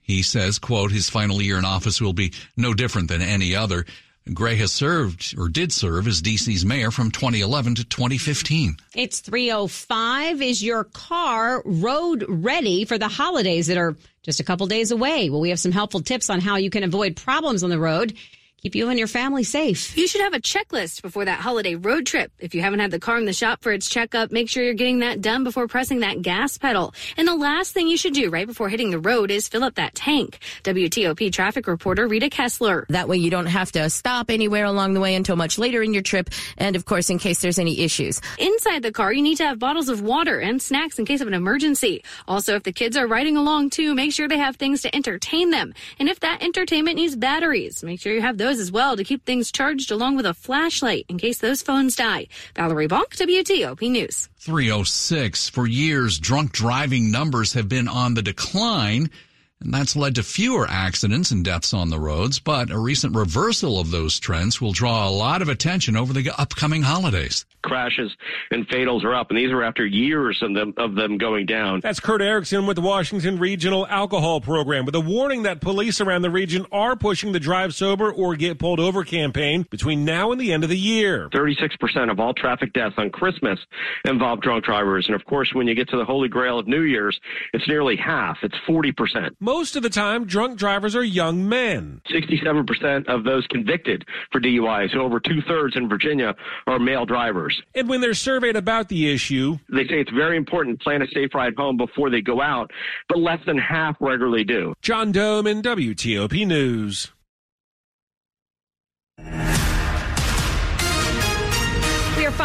He 0.00 0.22
says, 0.22 0.58
quote, 0.58 0.90
his 0.90 1.10
final 1.10 1.42
year 1.42 1.58
in 1.58 1.66
office 1.66 2.00
will 2.00 2.14
be 2.14 2.32
no 2.56 2.72
different 2.72 3.08
than 3.08 3.20
any 3.20 3.54
other. 3.54 3.84
Gray 4.32 4.56
has 4.56 4.70
served 4.70 5.34
or 5.38 5.48
did 5.48 5.72
serve 5.72 6.06
as 6.06 6.22
DC's 6.22 6.64
mayor 6.64 6.90
from 6.90 7.10
2011 7.10 7.76
to 7.76 7.84
2015. 7.84 8.76
It's 8.94 9.20
305. 9.20 10.40
Is 10.40 10.62
your 10.62 10.84
car 10.84 11.62
road 11.64 12.24
ready 12.28 12.84
for 12.84 12.96
the 12.96 13.08
holidays 13.08 13.66
that 13.66 13.76
are 13.76 13.96
just 14.22 14.38
a 14.38 14.44
couple 14.44 14.66
days 14.66 14.92
away? 14.92 15.30
Well, 15.30 15.40
we 15.40 15.50
have 15.50 15.58
some 15.58 15.72
helpful 15.72 16.00
tips 16.00 16.30
on 16.30 16.40
how 16.40 16.56
you 16.56 16.70
can 16.70 16.84
avoid 16.84 17.16
problems 17.16 17.64
on 17.64 17.70
the 17.70 17.78
road 17.78 18.16
keep 18.62 18.74
you 18.74 18.88
and 18.88 18.98
your 18.98 19.08
family 19.08 19.44
safe. 19.44 19.96
You 19.96 20.06
should 20.06 20.20
have 20.20 20.34
a 20.34 20.40
checklist 20.40 21.02
before 21.02 21.24
that 21.24 21.40
holiday 21.40 21.74
road 21.74 22.06
trip. 22.06 22.32
If 22.38 22.54
you 22.54 22.62
haven't 22.62 22.80
had 22.80 22.90
the 22.90 22.98
car 22.98 23.18
in 23.18 23.24
the 23.24 23.32
shop 23.32 23.62
for 23.62 23.72
its 23.72 23.88
checkup, 23.88 24.30
make 24.30 24.48
sure 24.48 24.62
you're 24.62 24.74
getting 24.74 25.00
that 25.00 25.20
done 25.20 25.44
before 25.44 25.68
pressing 25.68 26.00
that 26.00 26.22
gas 26.22 26.58
pedal. 26.58 26.94
And 27.16 27.26
the 27.26 27.34
last 27.34 27.72
thing 27.72 27.88
you 27.88 27.96
should 27.96 28.14
do 28.14 28.30
right 28.30 28.46
before 28.46 28.68
hitting 28.68 28.90
the 28.90 28.98
road 28.98 29.30
is 29.30 29.48
fill 29.48 29.64
up 29.64 29.76
that 29.76 29.94
tank. 29.94 30.38
WTOP 30.64 31.32
traffic 31.32 31.66
reporter 31.66 32.06
Rita 32.06 32.28
Kessler. 32.28 32.86
That 32.88 33.08
way 33.08 33.16
you 33.16 33.30
don't 33.30 33.46
have 33.46 33.72
to 33.72 33.88
stop 33.90 34.30
anywhere 34.30 34.64
along 34.64 34.94
the 34.94 35.00
way 35.00 35.14
until 35.14 35.36
much 35.36 35.58
later 35.58 35.82
in 35.82 35.94
your 35.94 36.02
trip. 36.02 36.30
And 36.58 36.76
of 36.76 36.84
course, 36.84 37.10
in 37.10 37.18
case 37.18 37.40
there's 37.40 37.58
any 37.58 37.80
issues. 37.80 38.20
Inside 38.38 38.82
the 38.82 38.92
car, 38.92 39.12
you 39.12 39.22
need 39.22 39.36
to 39.36 39.46
have 39.46 39.58
bottles 39.58 39.88
of 39.88 40.02
water 40.02 40.38
and 40.38 40.60
snacks 40.60 40.98
in 40.98 41.04
case 41.04 41.20
of 41.20 41.28
an 41.28 41.34
emergency. 41.34 42.02
Also, 42.26 42.56
if 42.56 42.62
the 42.62 42.72
kids 42.72 42.96
are 42.96 43.06
riding 43.06 43.36
along 43.36 43.70
too, 43.70 43.94
make 43.94 44.12
sure 44.12 44.28
they 44.28 44.38
have 44.38 44.56
things 44.56 44.82
to 44.82 44.94
entertain 44.94 45.50
them. 45.50 45.74
And 45.98 46.08
if 46.08 46.20
that 46.20 46.42
entertainment 46.42 46.96
needs 46.96 47.16
batteries, 47.16 47.82
make 47.82 48.00
sure 48.00 48.12
you 48.12 48.20
have 48.20 48.38
those 48.38 48.49
as 48.58 48.72
well 48.72 48.96
to 48.96 49.04
keep 49.04 49.24
things 49.24 49.52
charged 49.52 49.90
along 49.92 50.16
with 50.16 50.26
a 50.26 50.34
flashlight 50.34 51.04
in 51.08 51.18
case 51.18 51.38
those 51.38 51.62
phones 51.62 51.94
die. 51.94 52.26
Valerie 52.56 52.88
Bonk, 52.88 53.16
WTOP 53.16 53.90
News. 53.90 54.28
306. 54.38 55.48
For 55.50 55.66
years, 55.66 56.18
drunk 56.18 56.52
driving 56.52 57.10
numbers 57.10 57.52
have 57.52 57.68
been 57.68 57.86
on 57.86 58.14
the 58.14 58.22
decline. 58.22 59.10
And 59.60 59.74
that's 59.74 59.94
led 59.94 60.14
to 60.14 60.22
fewer 60.22 60.66
accidents 60.68 61.30
and 61.30 61.44
deaths 61.44 61.74
on 61.74 61.90
the 61.90 62.00
roads, 62.00 62.38
but 62.38 62.70
a 62.70 62.78
recent 62.78 63.14
reversal 63.14 63.78
of 63.78 63.90
those 63.90 64.18
trends 64.18 64.60
will 64.60 64.72
draw 64.72 65.06
a 65.06 65.10
lot 65.10 65.42
of 65.42 65.48
attention 65.48 65.96
over 65.96 66.12
the 66.12 66.30
upcoming 66.38 66.82
holidays 66.82 67.44
crashes 67.62 68.10
and 68.50 68.66
fatals 68.68 69.04
are 69.04 69.14
up, 69.14 69.30
and 69.30 69.38
these 69.38 69.50
are 69.50 69.62
after 69.62 69.84
years 69.84 70.42
of 70.42 70.54
them 70.54 70.74
of 70.76 70.94
them 70.94 71.18
going 71.18 71.46
down. 71.46 71.80
That's 71.80 72.00
Kurt 72.00 72.22
Erickson 72.22 72.66
with 72.66 72.76
the 72.76 72.82
Washington 72.82 73.38
Regional 73.38 73.86
Alcohol 73.86 74.40
Program, 74.40 74.86
with 74.86 74.94
a 74.94 75.00
warning 75.00 75.42
that 75.44 75.60
police 75.60 76.00
around 76.00 76.22
the 76.22 76.30
region 76.30 76.66
are 76.72 76.96
pushing 76.96 77.32
the 77.32 77.40
drive 77.40 77.74
sober 77.74 78.10
or 78.10 78.36
get 78.36 78.58
pulled 78.58 78.80
over 78.80 79.04
campaign 79.04 79.66
between 79.70 80.04
now 80.04 80.32
and 80.32 80.40
the 80.40 80.52
end 80.52 80.64
of 80.64 80.70
the 80.70 80.78
year. 80.78 81.28
Thirty-six 81.32 81.76
percent 81.76 82.10
of 82.10 82.20
all 82.20 82.34
traffic 82.34 82.72
deaths 82.72 82.94
on 82.98 83.10
Christmas 83.10 83.58
involve 84.04 84.40
drunk 84.40 84.64
drivers, 84.64 85.06
and 85.06 85.14
of 85.14 85.24
course, 85.24 85.50
when 85.54 85.66
you 85.66 85.74
get 85.74 85.88
to 85.90 85.96
the 85.96 86.04
Holy 86.04 86.28
Grail 86.28 86.58
of 86.58 86.66
New 86.66 86.82
Year's, 86.82 87.18
it's 87.52 87.66
nearly 87.68 87.96
half. 87.96 88.38
It's 88.42 88.56
forty 88.66 88.92
percent. 88.92 89.36
Most 89.50 89.74
of 89.74 89.82
the 89.82 89.90
time, 89.90 90.26
drunk 90.26 90.56
drivers 90.56 90.94
are 90.94 91.02
young 91.02 91.48
men. 91.48 92.02
Sixty-seven 92.08 92.66
percent 92.66 93.08
of 93.08 93.24
those 93.24 93.44
convicted 93.48 94.04
for 94.30 94.40
DUI, 94.40 94.92
so 94.92 95.00
over 95.00 95.18
two-thirds 95.18 95.76
in 95.76 95.88
Virginia, 95.88 96.36
are 96.68 96.78
male 96.78 97.04
drivers. 97.04 97.60
And 97.74 97.88
when 97.88 98.00
they're 98.00 98.14
surveyed 98.14 98.54
about 98.54 98.86
the 98.86 99.12
issue, 99.12 99.58
they 99.68 99.88
say 99.88 99.98
it's 100.02 100.12
very 100.12 100.36
important 100.36 100.78
to 100.78 100.84
plan 100.84 101.02
a 101.02 101.08
safe 101.08 101.34
ride 101.34 101.56
home 101.56 101.76
before 101.76 102.10
they 102.10 102.20
go 102.20 102.40
out, 102.40 102.70
but 103.08 103.18
less 103.18 103.40
than 103.44 103.58
half 103.58 103.96
regularly 103.98 104.44
do. 104.44 104.72
John 104.82 105.12
Domen 105.12 105.62
WTOP 105.62 106.46
News. 106.46 107.10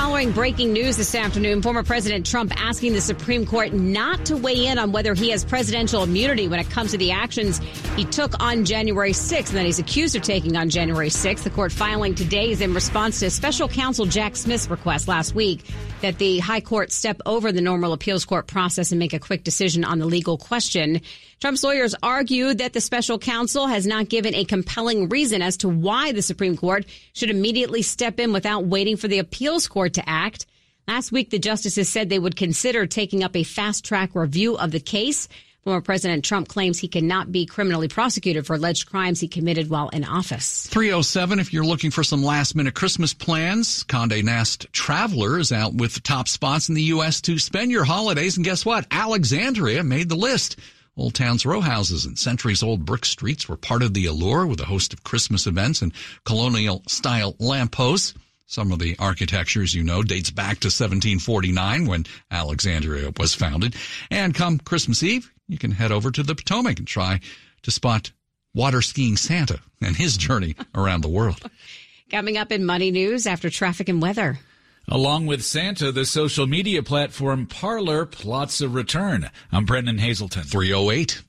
Following 0.06 0.32
breaking 0.32 0.72
news 0.72 0.98
this 0.98 1.16
afternoon. 1.16 1.64
Former 1.64 1.82
President 1.82 2.28
Trump 2.28 2.54
asking 2.62 2.94
the 2.94 3.02
Supreme 3.02 3.44
Court 3.44 3.74
not 3.74 4.24
to 4.28 4.38
weigh 4.38 4.68
in 4.68 4.78
on 4.78 4.92
whether 4.92 5.16
he 5.16 5.32
has 5.32 5.44
presidential 5.44 6.04
immunity 6.04 6.48
when 6.48 6.60
it 6.60 6.70
comes 6.70 6.92
to 6.92 6.98
the 7.00 7.10
actions 7.10 7.58
he 7.96 8.06
took 8.06 8.40
on 8.40 8.66
January 8.66 9.14
6th 9.14 9.48
and 9.48 9.58
that 9.58 9.66
he's 9.66 9.80
accused 9.80 10.16
of 10.16 10.22
taking 10.22 10.58
on 10.58 10.70
January 10.70 11.10
6th. 11.10 11.42
The 11.42 11.50
court 11.50 11.72
filing 11.72 12.14
today 12.14 12.52
is 12.52 12.62
in 12.62 12.76
response 12.76 13.20
to 13.22 13.32
special 13.32 13.68
counsel 13.68 14.06
Jack 14.06 14.36
Smith's 14.36 14.70
request 14.70 15.08
last 15.08 15.34
week 15.34 15.66
that 16.02 16.20
the 16.20 16.38
high 16.38 16.62
court 16.62 16.92
step 16.92 17.20
over 17.26 17.52
the 17.52 17.62
normal 17.62 17.92
appeals 17.92 18.26
court 18.26 18.46
process 18.46 18.92
and 18.92 19.00
make 19.00 19.14
a 19.14 19.20
quick 19.20 19.44
decision 19.44 19.84
on 19.84 19.98
the 19.98 20.06
legal 20.06 20.38
question. 20.38 21.02
Trump's 21.42 21.63
lawyers 21.63 21.94
argued 22.01 22.60
that 22.60 22.74
the 22.74 22.82
special 22.82 23.20
counsel 23.20 23.68
has 23.68 23.86
not 23.86 24.10
given 24.10 24.34
a 24.34 24.46
compelling 24.46 25.10
reason 25.10 25.42
as 25.42 25.58
to 25.58 25.70
why 25.70 26.12
the 26.12 26.22
Supreme 26.22 26.56
Court 26.56 26.86
should 27.13 27.30
immediately 27.30 27.82
step 27.82 28.20
in 28.20 28.32
without 28.32 28.65
waiting 28.65 28.96
for 28.98 29.08
the 29.08 29.20
appeals 29.20 29.68
court 29.68 29.94
to 29.94 30.10
act. 30.10 30.46
Last 30.88 31.12
week, 31.12 31.32
the 31.32 31.39
justices 31.39 31.89
said 31.89 32.10
they 32.10 32.20
would 32.20 32.36
consider 32.36 32.86
taking 32.86 33.24
up 33.24 33.36
a 33.36 33.44
fast 33.44 33.84
track 33.84 34.12
review 34.13 34.58
of 34.58 34.72
the 34.72 34.80
case. 34.80 35.27
Former 35.63 35.82
President 35.82 36.24
Trump 36.24 36.48
claims 36.48 36.77
he 36.77 36.88
cannot 36.88 37.32
be 37.32 37.48
criminally 37.48 37.88
prosecuted 37.88 38.46
for 38.46 38.56
alleged 38.56 38.88
crimes 38.88 39.20
he 39.20 39.27
committed 39.27 39.68
while 39.68 39.89
in 39.89 40.06
office. 40.06 40.68
307, 40.68 41.39
if 41.39 41.51
you're 41.51 41.65
looking 41.65 41.89
for 41.89 42.04
some 42.04 42.24
last 42.24 42.56
minute 42.56 42.75
Christmas 42.75 43.15
plans, 43.15 43.82
Conde 43.82 44.24
Nast 44.24 44.72
Travelers 44.74 45.51
out 45.51 45.74
with 45.74 46.04
top 46.04 46.27
spots 46.27 46.70
in 46.70 46.75
the 46.75 46.84
U.S. 46.84 47.20
to 47.22 47.39
spend 47.39 47.72
your 47.72 47.84
holidays. 47.84 48.38
And 48.38 48.46
guess 48.46 48.63
what? 48.63 48.86
Alexandria 48.92 49.84
made 49.84 50.08
the 50.08 50.15
list. 50.15 50.58
Old 50.98 51.14
Town's 51.14 51.46
row 51.46 51.60
houses 51.60 52.06
and 52.06 52.18
centuries 52.18 52.64
old 52.64 52.86
brick 52.86 53.04
streets 53.04 53.50
were 53.50 53.58
part 53.58 53.84
of 53.84 53.94
the 53.94 54.06
allure 54.06 54.48
with 54.48 54.62
a 54.62 54.66
host 54.66 54.94
of 54.94 55.04
Christmas 55.04 55.46
events 55.46 55.82
and 55.82 55.92
colonial 56.24 56.84
style 56.88 57.36
lampposts. 57.38 58.14
Some 58.48 58.72
of 58.72 58.80
the 58.80 58.96
architecture, 58.98 59.62
as 59.62 59.74
you 59.74 59.84
know, 59.84 60.04
dates 60.04 60.32
back 60.32 60.60
to 60.60 60.68
1749 60.68 61.86
when 61.86 62.06
Alexandria 62.32 63.12
was 63.18 63.34
founded. 63.34 63.75
And 64.10 64.34
come 64.34 64.60
Christmas 64.60 65.04
Eve, 65.04 65.32
you 65.48 65.58
can 65.58 65.72
head 65.72 65.92
over 65.92 66.12
to 66.12 66.24
the 66.24 66.36
Potomac 66.36 66.78
and 66.78 66.88
try 66.88 67.20
to 67.64 67.72
spot 67.72 68.12
water 68.54 68.82
skiing 68.82 69.18
Santa 69.18 69.60
and 69.82 69.96
his 69.96 70.16
journey 70.16 70.56
around 70.74 71.02
the 71.02 71.10
world. 71.10 71.42
Coming 72.12 72.38
up 72.38 72.52
in 72.52 72.66
Money 72.66 72.92
News 72.92 73.25
after 73.28 73.50
traffic 73.50 73.90
and 73.90 74.02
weather. 74.02 74.40
Along 74.88 75.25
with 75.25 75.44
Santa, 75.44 75.92
the 75.92 76.06
social 76.06 76.46
media 76.46 76.84
platform 76.84 77.48
Parler 77.48 78.06
plots 78.06 78.62
a 78.62 78.70
return. 78.70 79.32
I'm 79.51 79.65
Brennan 79.65 79.98
Hazelton. 79.98 80.44
308. 80.44 81.24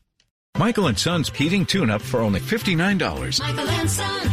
Michael 0.59 0.87
and 0.87 0.99
Son's 0.99 1.31
heating 1.31 1.65
tune 1.65 1.91
up 1.91 2.03
for 2.03 2.21
only 2.21 2.41
$59. 2.41 3.41
Michael 3.41 3.69
and 3.69 3.91
Son. 3.91 4.31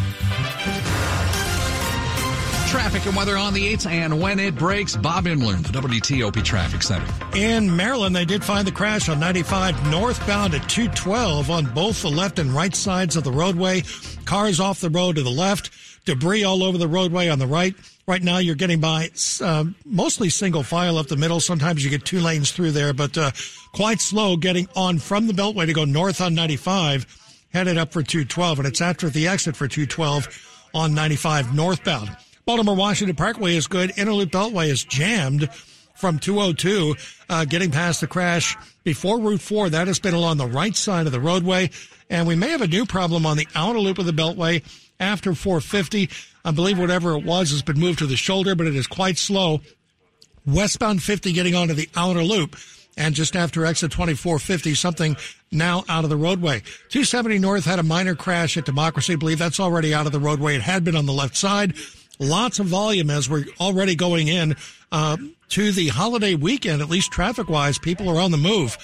Traffic 2.67 3.05
and 3.05 3.15
weather 3.15 3.37
on 3.37 3.53
the 3.53 3.73
8th 3.73 3.89
and 3.89 4.19
when 4.19 4.39
it 4.39 4.55
breaks, 4.55 4.95
Bob 4.97 5.25
Imler, 5.25 5.61
the 5.61 5.79
WTOP 5.79 6.43
Traffic 6.43 6.81
Center. 6.81 7.05
In 7.35 7.73
Maryland, 7.73 8.15
they 8.15 8.25
did 8.25 8.43
find 8.43 8.67
the 8.67 8.71
crash 8.71 9.09
on 9.09 9.19
95 9.19 9.89
northbound 9.89 10.53
at 10.53 10.67
212 10.67 11.49
on 11.49 11.65
both 11.73 12.01
the 12.01 12.09
left 12.09 12.39
and 12.39 12.51
right 12.51 12.75
sides 12.75 13.15
of 13.15 13.23
the 13.23 13.31
roadway. 13.31 13.83
Cars 14.25 14.59
off 14.59 14.81
the 14.81 14.89
road 14.89 15.15
to 15.15 15.23
the 15.23 15.29
left, 15.29 15.69
debris 16.05 16.43
all 16.43 16.63
over 16.63 16.77
the 16.77 16.87
roadway 16.87 17.29
on 17.29 17.39
the 17.39 17.47
right. 17.47 17.75
Right 18.05 18.21
now, 18.21 18.39
you're 18.39 18.55
getting 18.55 18.81
by 18.81 19.09
uh, 19.41 19.65
mostly 19.85 20.29
single 20.29 20.63
file 20.63 20.97
up 20.97 21.07
the 21.07 21.15
middle. 21.15 21.39
Sometimes 21.39 21.83
you 21.83 21.89
get 21.89 22.03
two 22.03 22.19
lanes 22.19 22.51
through 22.51 22.71
there, 22.71 22.93
but 22.93 23.17
uh, 23.17 23.31
quite 23.71 24.01
slow 24.01 24.35
getting 24.35 24.67
on 24.75 24.99
from 24.99 25.27
the 25.27 25.33
Beltway 25.33 25.65
to 25.65 25.73
go 25.73 25.85
north 25.85 26.19
on 26.19 26.35
95, 26.35 27.05
headed 27.53 27.77
up 27.77 27.93
for 27.93 28.03
212. 28.03 28.59
And 28.59 28.67
it's 28.67 28.81
after 28.81 29.09
the 29.09 29.27
exit 29.27 29.55
for 29.55 29.67
212 29.67 30.69
on 30.73 30.93
95 30.93 31.55
northbound. 31.55 32.15
Baltimore 32.45 32.75
Washington 32.75 33.15
Parkway 33.15 33.55
is 33.55 33.67
good. 33.67 33.97
Inner 33.97 34.13
loop 34.13 34.31
Beltway 34.31 34.67
is 34.67 34.83
jammed 34.83 35.49
from 35.95 36.19
202, 36.19 36.95
uh, 37.29 37.45
getting 37.45 37.71
past 37.71 38.01
the 38.01 38.07
crash 38.07 38.57
before 38.83 39.19
Route 39.19 39.39
4. 39.39 39.69
That 39.69 39.87
has 39.87 39.99
been 39.99 40.13
along 40.13 40.37
the 40.37 40.47
right 40.47 40.75
side 40.75 41.05
of 41.05 41.13
the 41.13 41.21
roadway. 41.21 41.69
And 42.09 42.27
we 42.27 42.35
may 42.35 42.49
have 42.49 42.61
a 42.61 42.67
new 42.67 42.85
problem 42.85 43.25
on 43.25 43.37
the 43.37 43.47
outer 43.55 43.79
loop 43.79 43.97
of 43.97 44.05
the 44.05 44.11
Beltway 44.11 44.61
after 44.99 45.33
450. 45.33 46.09
I 46.45 46.51
believe 46.51 46.79
whatever 46.79 47.17
it 47.17 47.25
was 47.25 47.51
has 47.51 47.61
been 47.61 47.79
moved 47.79 47.99
to 47.99 48.05
the 48.05 48.17
shoulder, 48.17 48.55
but 48.55 48.67
it 48.67 48.75
is 48.75 48.87
quite 48.87 49.17
slow. 49.17 49.61
Westbound 50.45 51.01
50 51.01 51.31
getting 51.31 51.55
onto 51.55 51.73
the 51.73 51.89
outer 51.95 52.23
loop. 52.23 52.55
And 52.95 53.15
just 53.15 53.35
after 53.35 53.65
exit 53.65 53.91
2450, 53.91 54.75
something 54.75 55.17
now 55.51 55.83
out 55.89 56.03
of 56.03 56.11
the 56.11 56.17
roadway. 56.17 56.59
270 56.89 57.39
North 57.39 57.65
had 57.65 57.79
a 57.79 57.83
minor 57.83 58.13
crash 58.13 58.55
at 58.55 58.65
Democracy. 58.65 59.13
I 59.13 59.15
believe 59.15 59.39
that's 59.39 59.59
already 59.59 59.95
out 59.95 60.05
of 60.05 60.11
the 60.11 60.19
roadway. 60.19 60.55
It 60.55 60.61
had 60.61 60.83
been 60.83 60.95
on 60.95 61.07
the 61.07 61.13
left 61.13 61.35
side 61.35 61.73
lots 62.19 62.59
of 62.59 62.67
volume 62.67 63.09
as 63.09 63.29
we're 63.29 63.45
already 63.59 63.95
going 63.95 64.27
in 64.27 64.55
uh, 64.91 65.17
to 65.49 65.71
the 65.71 65.89
holiday 65.89 66.35
weekend, 66.35 66.81
at 66.81 66.89
least 66.89 67.11
traffic 67.11 67.49
wise. 67.49 67.77
People 67.77 68.09
are 68.09 68.19
on 68.19 68.31
the 68.31 68.37
move. 68.37 68.77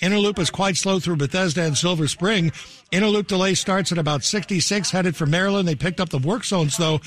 Inner 0.00 0.18
loop 0.18 0.38
is 0.38 0.50
quite 0.50 0.76
slow 0.76 0.98
through 0.98 1.16
Bethesda 1.16 1.62
and 1.62 1.76
Silver 1.76 2.08
Spring. 2.08 2.52
Inner 2.90 3.08
loop 3.08 3.28
delay 3.28 3.54
starts 3.54 3.92
at 3.92 3.98
about 3.98 4.24
66, 4.24 4.90
headed 4.90 5.14
for 5.14 5.26
Maryland. 5.26 5.68
They 5.68 5.74
picked 5.74 6.00
up 6.00 6.08
the 6.08 6.18
work 6.18 6.44
zones, 6.44 6.76
though, 6.76 7.00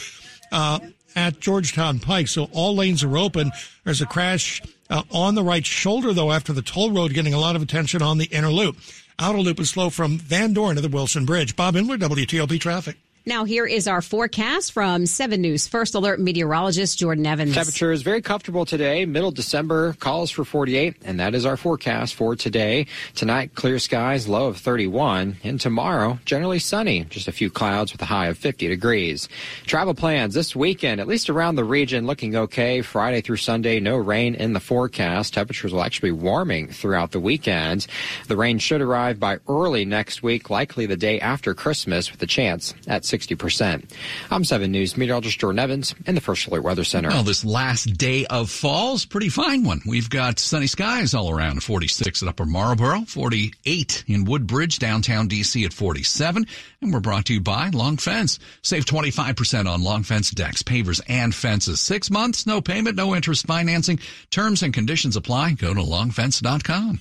uh, 0.52 0.80
at 1.16 1.40
Georgetown 1.40 2.00
Pike, 2.00 2.28
so 2.28 2.50
all 2.54 2.76
lanes 2.76 3.04
are 3.04 3.18
open. 3.18 3.52
There's 3.84 4.02
a 4.02 4.06
crash 4.06 4.62
uh, 4.90 5.04
on 5.12 5.36
the 5.36 5.44
right 5.44 5.66
shoulder, 5.66 6.14
though, 6.14 6.32
after 6.32 6.54
the 6.54 6.62
toll 6.62 6.92
road 6.92 7.14
getting 7.14 7.34
a 7.34 7.40
lot 7.40 7.56
of 7.56 7.62
attention 7.62 8.02
on 8.02 8.18
the 8.18 8.26
Inner 8.26 8.52
loop. 8.52 8.78
Outer 9.20 9.40
loop 9.40 9.60
is 9.60 9.70
slow 9.70 9.90
from 9.90 10.18
Van 10.18 10.54
Dorn 10.54 10.76
to 10.76 10.82
the 10.82 10.90
Wilson 10.90 11.26
Bridge. 11.26 11.56
Bob 11.56 11.76
Imler, 11.76 11.98
WTOP 11.98 12.60
Traffic. 12.60 12.98
Now, 13.26 13.46
here 13.46 13.66
is 13.66 13.88
our 13.88 14.02
forecast 14.02 14.74
from 14.74 15.06
7 15.06 15.40
News 15.40 15.66
First 15.66 15.96
Alert 15.96 16.20
meteorologist 16.20 17.00
Jordan 17.00 17.26
Evans. 17.26 17.54
Temperature 17.54 17.94
is 17.94 18.02
very 18.02 18.22
comfortable 18.22 18.66
today. 18.66 19.06
Middle 19.06 19.32
December 19.32 19.94
calls 19.94 20.30
for 20.30 20.44
48, 20.44 20.98
and 21.06 21.22
that 21.22 21.34
is 21.34 21.46
our 21.46 21.56
forecast 21.56 22.16
for 22.16 22.36
today. 22.36 22.86
Tonight, 23.16 23.56
clear 23.56 23.80
skies, 23.80 24.28
low 24.28 24.48
of 24.48 24.58
31. 24.58 25.38
And 25.42 25.58
tomorrow, 25.58 26.20
generally 26.26 26.60
sunny, 26.60 27.06
just 27.06 27.30
a 27.30 27.32
few 27.32 27.50
clouds 27.50 27.94
with 27.94 28.02
a 28.02 28.06
high 28.06 28.28
of 28.28 28.38
50 28.38 28.68
degrees. 28.68 29.30
Travel 29.66 29.94
plans 29.94 30.34
this 30.34 30.54
weekend, 30.54 31.00
at 31.00 31.08
least 31.08 31.30
around 31.30 31.56
the 31.56 31.64
region, 31.64 32.06
looking 32.06 32.36
okay. 32.36 32.82
Friday 32.82 33.22
through 33.22 33.38
Sunday, 33.38 33.80
no 33.80 33.96
rain 33.96 34.36
in 34.36 34.52
the 34.52 34.60
forecast. 34.60 35.34
Temperatures 35.34 35.72
will 35.72 35.84
actually 35.84 36.12
be 36.12 36.20
warming 36.20 36.68
throughout 36.68 37.12
the 37.12 37.22
weekend. 37.22 37.88
The 38.28 38.36
rain 38.36 38.60
should 38.60 38.82
arrive 38.82 39.18
by 39.18 39.40
early 39.48 39.86
next 39.86 40.24
week, 40.24 40.50
likely 40.50 40.88
the 40.88 40.98
day 40.98 41.22
after 41.22 41.54
Christmas, 41.54 42.12
with 42.12 42.22
a 42.22 42.28
chance 42.28 42.74
at 42.86 43.13
60%. 43.14 43.90
I'm 44.32 44.44
7 44.44 44.72
News 44.72 44.98
meteorologist 44.98 45.40
Jordan 45.40 45.60
Evans 45.60 45.94
in 46.06 46.16
the 46.16 46.22
First 46.22 46.48
Alert 46.48 46.64
Weather 46.64 46.84
Center. 46.84 47.10
Well, 47.10 47.24
this 47.24 47.46
last 47.46 47.98
day 47.98 48.26
of 48.26 48.50
fall 48.50 48.96
is 48.96 49.06
pretty 49.06 49.30
fine 49.30 49.64
one. 49.64 49.82
We've 49.86 50.10
got 50.10 50.40
sunny 50.40 50.68
skies 50.68 51.14
all 51.14 51.30
around 51.30 51.64
46 51.64 52.24
at 52.24 52.30
Upper 52.30 52.46
Marlboro, 52.46 53.02
48 53.02 54.06
in 54.08 54.26
Woodbridge, 54.26 54.80
downtown 54.80 55.30
DC 55.30 55.64
at 55.66 55.74
47. 55.74 56.48
And 56.82 56.94
we're 56.94 57.00
brought 57.00 57.26
to 57.26 57.34
you 57.36 57.42
by 57.42 57.70
Long 57.70 57.98
Fence. 57.98 58.40
Save 58.62 58.86
25% 58.86 59.68
on 59.68 59.84
Long 59.84 60.04
Fence 60.04 60.32
decks, 60.32 60.64
pavers, 60.64 61.02
and 61.08 61.34
fences. 61.36 61.80
Six 61.80 62.10
months, 62.10 62.48
no 62.48 62.62
payment, 62.62 62.96
no 62.96 63.16
interest 63.16 63.46
financing. 63.46 64.00
Terms 64.32 64.64
and 64.64 64.74
conditions 64.74 65.16
apply. 65.16 65.54
Go 65.54 65.74
to 65.74 65.82
longfence.com. 65.82 67.00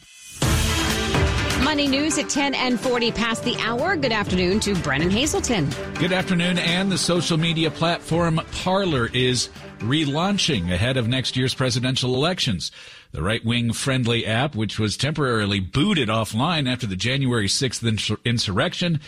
Money 1.64 1.86
news 1.86 2.18
at 2.18 2.28
10 2.28 2.54
and 2.54 2.78
40 2.78 3.12
past 3.12 3.44
the 3.44 3.56
hour. 3.58 3.96
Good 3.96 4.12
afternoon 4.12 4.58
to 4.60 4.74
Brennan 4.74 5.10
Hazelton. 5.10 5.70
Good 5.94 6.12
afternoon. 6.12 6.58
And 6.58 6.90
the 6.90 6.98
social 6.98 7.38
media 7.38 7.70
platform 7.70 8.40
Parler 8.50 9.08
is 9.14 9.48
relaunching 9.78 10.72
ahead 10.72 10.96
of 10.96 11.08
next 11.08 11.36
year's 11.36 11.54
presidential 11.54 12.14
elections. 12.14 12.72
The 13.12 13.22
right 13.22 13.44
wing 13.44 13.72
friendly 13.72 14.26
app, 14.26 14.56
which 14.56 14.78
was 14.78 14.96
temporarily 14.96 15.60
booted 15.60 16.08
offline 16.08 16.70
after 16.70 16.86
the 16.86 16.96
January 16.96 17.46
6th 17.46 18.18
insurrection, 18.24 19.00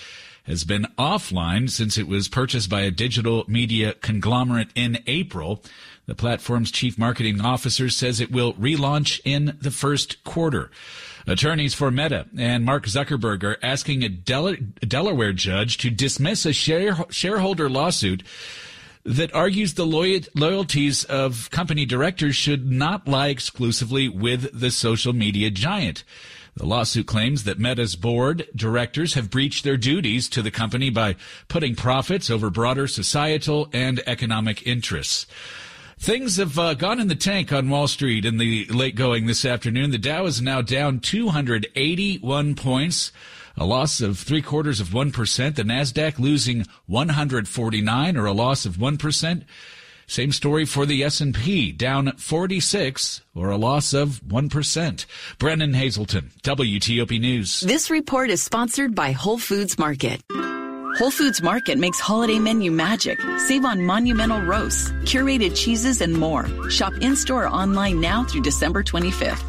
has 0.44 0.64
been 0.64 0.86
offline 0.98 1.70
since 1.70 1.98
it 1.98 2.06
was 2.06 2.28
purchased 2.28 2.70
by 2.70 2.82
a 2.82 2.90
digital 2.90 3.44
media 3.48 3.94
conglomerate 3.94 4.68
in 4.74 4.98
April. 5.06 5.62
The 6.06 6.14
platform's 6.14 6.70
chief 6.70 6.98
marketing 6.98 7.40
officer 7.40 7.88
says 7.88 8.20
it 8.20 8.30
will 8.30 8.54
relaunch 8.54 9.20
in 9.24 9.56
the 9.60 9.70
first 9.70 10.22
quarter. 10.24 10.70
Attorneys 11.26 11.72
for 11.72 11.90
Meta 11.90 12.26
and 12.36 12.64
Mark 12.64 12.84
Zuckerberg 12.84 13.42
are 13.44 13.58
asking 13.62 14.02
a, 14.02 14.10
Del- 14.10 14.56
Delaware 14.86 15.32
judge 15.32 15.78
to 15.78 15.88
dismiss 15.88 16.44
a 16.44 16.52
share- 16.52 17.06
shareholder 17.08 17.70
lawsuit 17.70 18.22
that 19.04 19.34
argues 19.34 19.74
the 19.74 19.86
loyalties 19.86 21.04
of 21.04 21.50
company 21.50 21.86
directors 21.86 22.36
should 22.36 22.70
not 22.70 23.08
lie 23.08 23.28
exclusively 23.28 24.08
with 24.08 24.58
the 24.58 24.70
social 24.70 25.12
media 25.12 25.50
giant. 25.50 26.04
The 26.56 26.66
lawsuit 26.66 27.06
claims 27.06 27.44
that 27.44 27.58
Meta's 27.58 27.96
board 27.96 28.46
directors 28.54 29.14
have 29.14 29.30
breached 29.30 29.64
their 29.64 29.76
duties 29.76 30.28
to 30.30 30.40
the 30.40 30.50
company 30.50 30.88
by 30.88 31.16
putting 31.48 31.74
profits 31.74 32.30
over 32.30 32.48
broader 32.48 32.86
societal 32.86 33.68
and 33.72 34.02
economic 34.06 34.66
interests. 34.66 35.26
Things 35.98 36.36
have 36.36 36.58
uh, 36.58 36.74
gone 36.74 37.00
in 37.00 37.08
the 37.08 37.14
tank 37.14 37.52
on 37.52 37.70
Wall 37.70 37.88
Street 37.88 38.24
in 38.24 38.38
the 38.38 38.66
late 38.66 38.94
going 38.94 39.26
this 39.26 39.44
afternoon. 39.44 39.90
The 39.90 39.98
Dow 39.98 40.26
is 40.26 40.42
now 40.42 40.60
down 40.60 41.00
281 41.00 42.54
points, 42.56 43.12
a 43.56 43.64
loss 43.64 44.00
of 44.00 44.18
three 44.18 44.42
quarters 44.42 44.80
of 44.80 44.88
1%. 44.88 45.54
The 45.54 45.62
NASDAQ 45.62 46.18
losing 46.18 46.66
149 46.86 48.16
or 48.16 48.26
a 48.26 48.32
loss 48.32 48.66
of 48.66 48.76
1%. 48.76 49.44
Same 50.06 50.32
story 50.32 50.66
for 50.66 50.84
the 50.84 51.02
S&P, 51.02 51.72
down 51.72 52.12
46 52.16 53.22
or 53.34 53.50
a 53.50 53.56
loss 53.56 53.94
of 53.94 54.20
1%. 54.26 55.06
Brennan 55.38 55.74
Hazelton, 55.74 56.30
WTOP 56.42 57.18
News. 57.20 57.60
This 57.60 57.90
report 57.90 58.30
is 58.30 58.42
sponsored 58.42 58.94
by 58.94 59.12
Whole 59.12 59.38
Foods 59.38 59.78
Market. 59.78 60.22
Whole 60.96 61.10
Foods 61.10 61.42
Market 61.42 61.76
makes 61.76 61.98
holiday 61.98 62.38
menu 62.38 62.70
magic. 62.70 63.20
Save 63.38 63.64
on 63.64 63.84
monumental 63.84 64.40
roasts, 64.42 64.92
curated 65.02 65.56
cheeses, 65.56 66.00
and 66.00 66.12
more. 66.12 66.48
Shop 66.70 66.92
in 67.00 67.16
store 67.16 67.46
or 67.46 67.48
online 67.48 68.00
now 68.00 68.22
through 68.22 68.42
December 68.42 68.84
25th. 68.84 69.42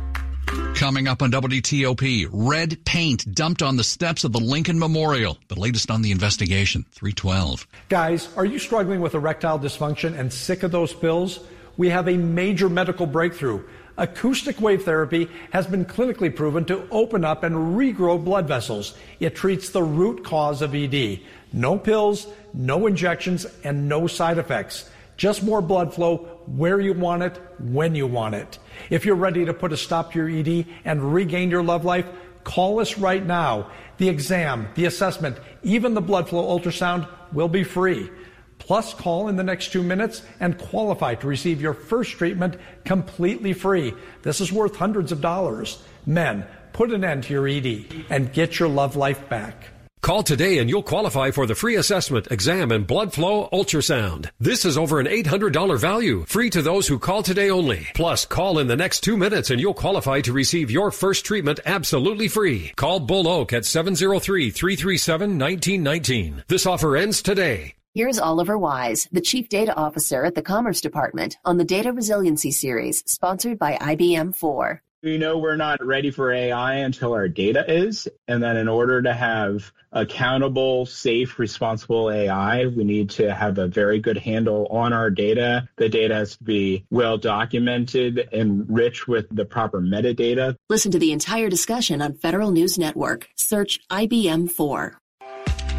Coming 0.76 1.08
up 1.08 1.22
on 1.22 1.32
WTOP, 1.32 2.30
red 2.32 2.84
paint 2.84 3.32
dumped 3.36 3.62
on 3.62 3.78
the 3.78 3.84
steps 3.84 4.24
of 4.24 4.32
the 4.32 4.40
Lincoln 4.40 4.80
Memorial. 4.80 5.38
The 5.48 5.60
latest 5.60 5.92
on 5.92 6.02
the 6.02 6.10
investigation, 6.10 6.84
312. 6.94 7.68
Guys, 7.90 8.28
are 8.36 8.46
you 8.46 8.58
struggling 8.58 9.00
with 9.00 9.14
erectile 9.14 9.60
dysfunction 9.60 10.18
and 10.18 10.34
sick 10.34 10.64
of 10.64 10.72
those 10.72 10.94
pills? 10.94 11.42
We 11.78 11.90
have 11.90 12.08
a 12.08 12.18
major 12.18 12.70
medical 12.70 13.06
breakthrough. 13.06 13.64
Acoustic 13.98 14.60
wave 14.60 14.84
therapy 14.84 15.30
has 15.52 15.68
been 15.68 15.86
clinically 15.86 16.34
proven 16.36 16.66
to 16.66 16.86
open 16.92 17.24
up 17.24 17.44
and 17.44 17.78
regrow 17.78 18.24
blood 18.24 18.48
vessels. 18.48 18.94
It 19.22 19.36
treats 19.36 19.70
the 19.70 19.84
root 19.84 20.24
cause 20.24 20.62
of 20.62 20.76
ED. 20.76 21.22
No 21.54 21.78
pills, 21.78 22.28
no 22.54 22.88
injections, 22.88 23.46
and 23.64 23.88
no 23.88 24.08
side 24.08 24.38
effects. 24.38 24.90
Just 25.16 25.44
more 25.44 25.62
blood 25.62 25.94
flow 25.94 26.18
where 26.46 26.82
you 26.82 26.92
want 26.92 27.24
it, 27.24 27.40
when 27.60 27.96
you 27.96 28.06
want 28.06 28.36
it. 28.36 28.60
If 28.90 29.06
you're 29.06 29.16
ready 29.16 29.46
to 29.46 29.54
put 29.54 29.72
a 29.72 29.78
stop 29.78 30.12
to 30.12 30.20
your 30.20 30.30
ED 30.30 30.66
and 30.84 31.14
regain 31.14 31.50
your 31.50 31.64
love 31.64 31.86
life, 31.86 32.06
call 32.44 32.82
us 32.82 32.98
right 32.98 33.26
now. 33.26 33.72
The 33.98 34.10
exam, 34.10 34.68
the 34.76 34.86
assessment, 34.86 35.38
even 35.64 35.94
the 35.94 36.02
blood 36.02 36.28
flow 36.28 36.44
ultrasound 36.44 37.08
will 37.32 37.48
be 37.48 37.64
free. 37.64 38.10
Plus, 38.58 38.94
call 38.94 39.28
in 39.28 39.36
the 39.36 39.44
next 39.44 39.72
two 39.72 39.84
minutes 39.84 40.24
and 40.40 40.58
qualify 40.58 41.16
to 41.16 41.28
receive 41.28 41.62
your 41.62 41.74
first 41.74 42.14
treatment 42.14 42.58
completely 42.84 43.54
free. 43.54 43.94
This 44.24 44.42
is 44.42 44.52
worth 44.52 44.76
hundreds 44.76 45.12
of 45.12 45.22
dollars. 45.22 45.84
Men, 46.06 46.46
put 46.74 46.92
an 46.92 47.04
end 47.04 47.24
to 47.26 47.34
your 47.34 47.48
ED 47.48 48.06
and 48.10 48.34
get 48.34 48.60
your 48.60 48.70
love 48.70 48.96
life 48.96 49.30
back. 49.30 49.70
Call 50.06 50.22
today 50.22 50.60
and 50.60 50.70
you'll 50.70 50.84
qualify 50.84 51.32
for 51.32 51.48
the 51.48 51.56
free 51.56 51.78
assessment, 51.78 52.28
exam, 52.30 52.72
and 52.72 52.86
blood 52.86 53.12
flow 53.12 53.50
ultrasound. 53.52 54.30
This 54.40 54.64
is 54.64 54.78
over 54.78 55.00
an 55.00 55.08
$800 55.08 55.80
value, 55.80 56.26
free 56.28 56.52
to 56.52 56.62
those 56.62 56.88
who 56.88 57.00
call 57.00 57.24
today 57.24 57.50
only. 57.50 57.88
Plus, 57.96 58.24
call 58.24 58.60
in 58.60 58.68
the 58.68 58.76
next 58.76 59.00
two 59.00 59.18
minutes 59.18 59.50
and 59.50 59.60
you'll 59.60 59.74
qualify 59.74 60.22
to 60.22 60.32
receive 60.32 60.70
your 60.70 60.92
first 60.92 61.26
treatment 61.26 61.60
absolutely 61.66 62.28
free. 62.28 62.72
Call 62.76 63.00
Bull 63.00 63.28
Oak 63.28 63.52
at 63.52 63.64
703-337-1919. 63.64 66.44
This 66.48 66.68
offer 66.68 66.96
ends 66.96 67.24
today. 67.24 67.74
Here's 67.98 68.20
Oliver 68.20 68.58
Wise, 68.58 69.08
the 69.14 69.22
Chief 69.22 69.48
Data 69.48 69.74
Officer 69.74 70.26
at 70.26 70.36
the 70.36 70.42
Commerce 70.42 70.82
Department 70.82 71.38
on 71.46 71.58
the 71.58 71.64
Data 71.64 71.94
Resiliency 71.94 72.52
Series, 72.52 73.02
sponsored 73.10 73.58
by 73.58 73.78
IBM 73.78 74.36
4. 74.36 74.82
We 75.02 75.18
know 75.18 75.38
we're 75.38 75.56
not 75.56 75.82
ready 75.82 76.12
for 76.12 76.34
AI 76.34 76.74
until 76.74 77.14
our 77.14 77.30
data 77.30 77.64
is. 77.74 78.10
And 78.28 78.44
then 78.44 78.58
in 78.58 78.68
order 78.68 79.02
to 79.02 79.14
have 79.14 79.72
accountable, 79.94 80.86
safe, 80.86 81.40
responsible 81.40 82.12
AI, 82.12 82.66
we 82.66 82.84
need 82.84 83.12
to 83.12 83.34
have 83.34 83.60
a 83.60 83.68
very 83.70 84.02
good 84.02 84.18
handle 84.18 84.68
on 84.70 84.92
our 84.92 85.10
data. 85.10 85.70
The 85.78 85.88
data 85.88 86.16
has 86.16 86.36
to 86.36 86.44
be 86.44 86.86
well 86.90 87.18
documented 87.18 88.28
and 88.34 88.66
rich 88.68 89.08
with 89.08 89.28
the 89.32 89.46
proper 89.46 89.80
metadata. 89.80 90.58
Listen 90.68 90.92
to 90.92 91.00
the 91.00 91.14
entire 91.14 91.50
discussion 91.50 92.02
on 92.02 92.16
Federal 92.16 92.52
News 92.52 92.78
Network. 92.78 93.30
Search 93.38 93.80
IBM 93.90 94.52
4. 94.52 95.00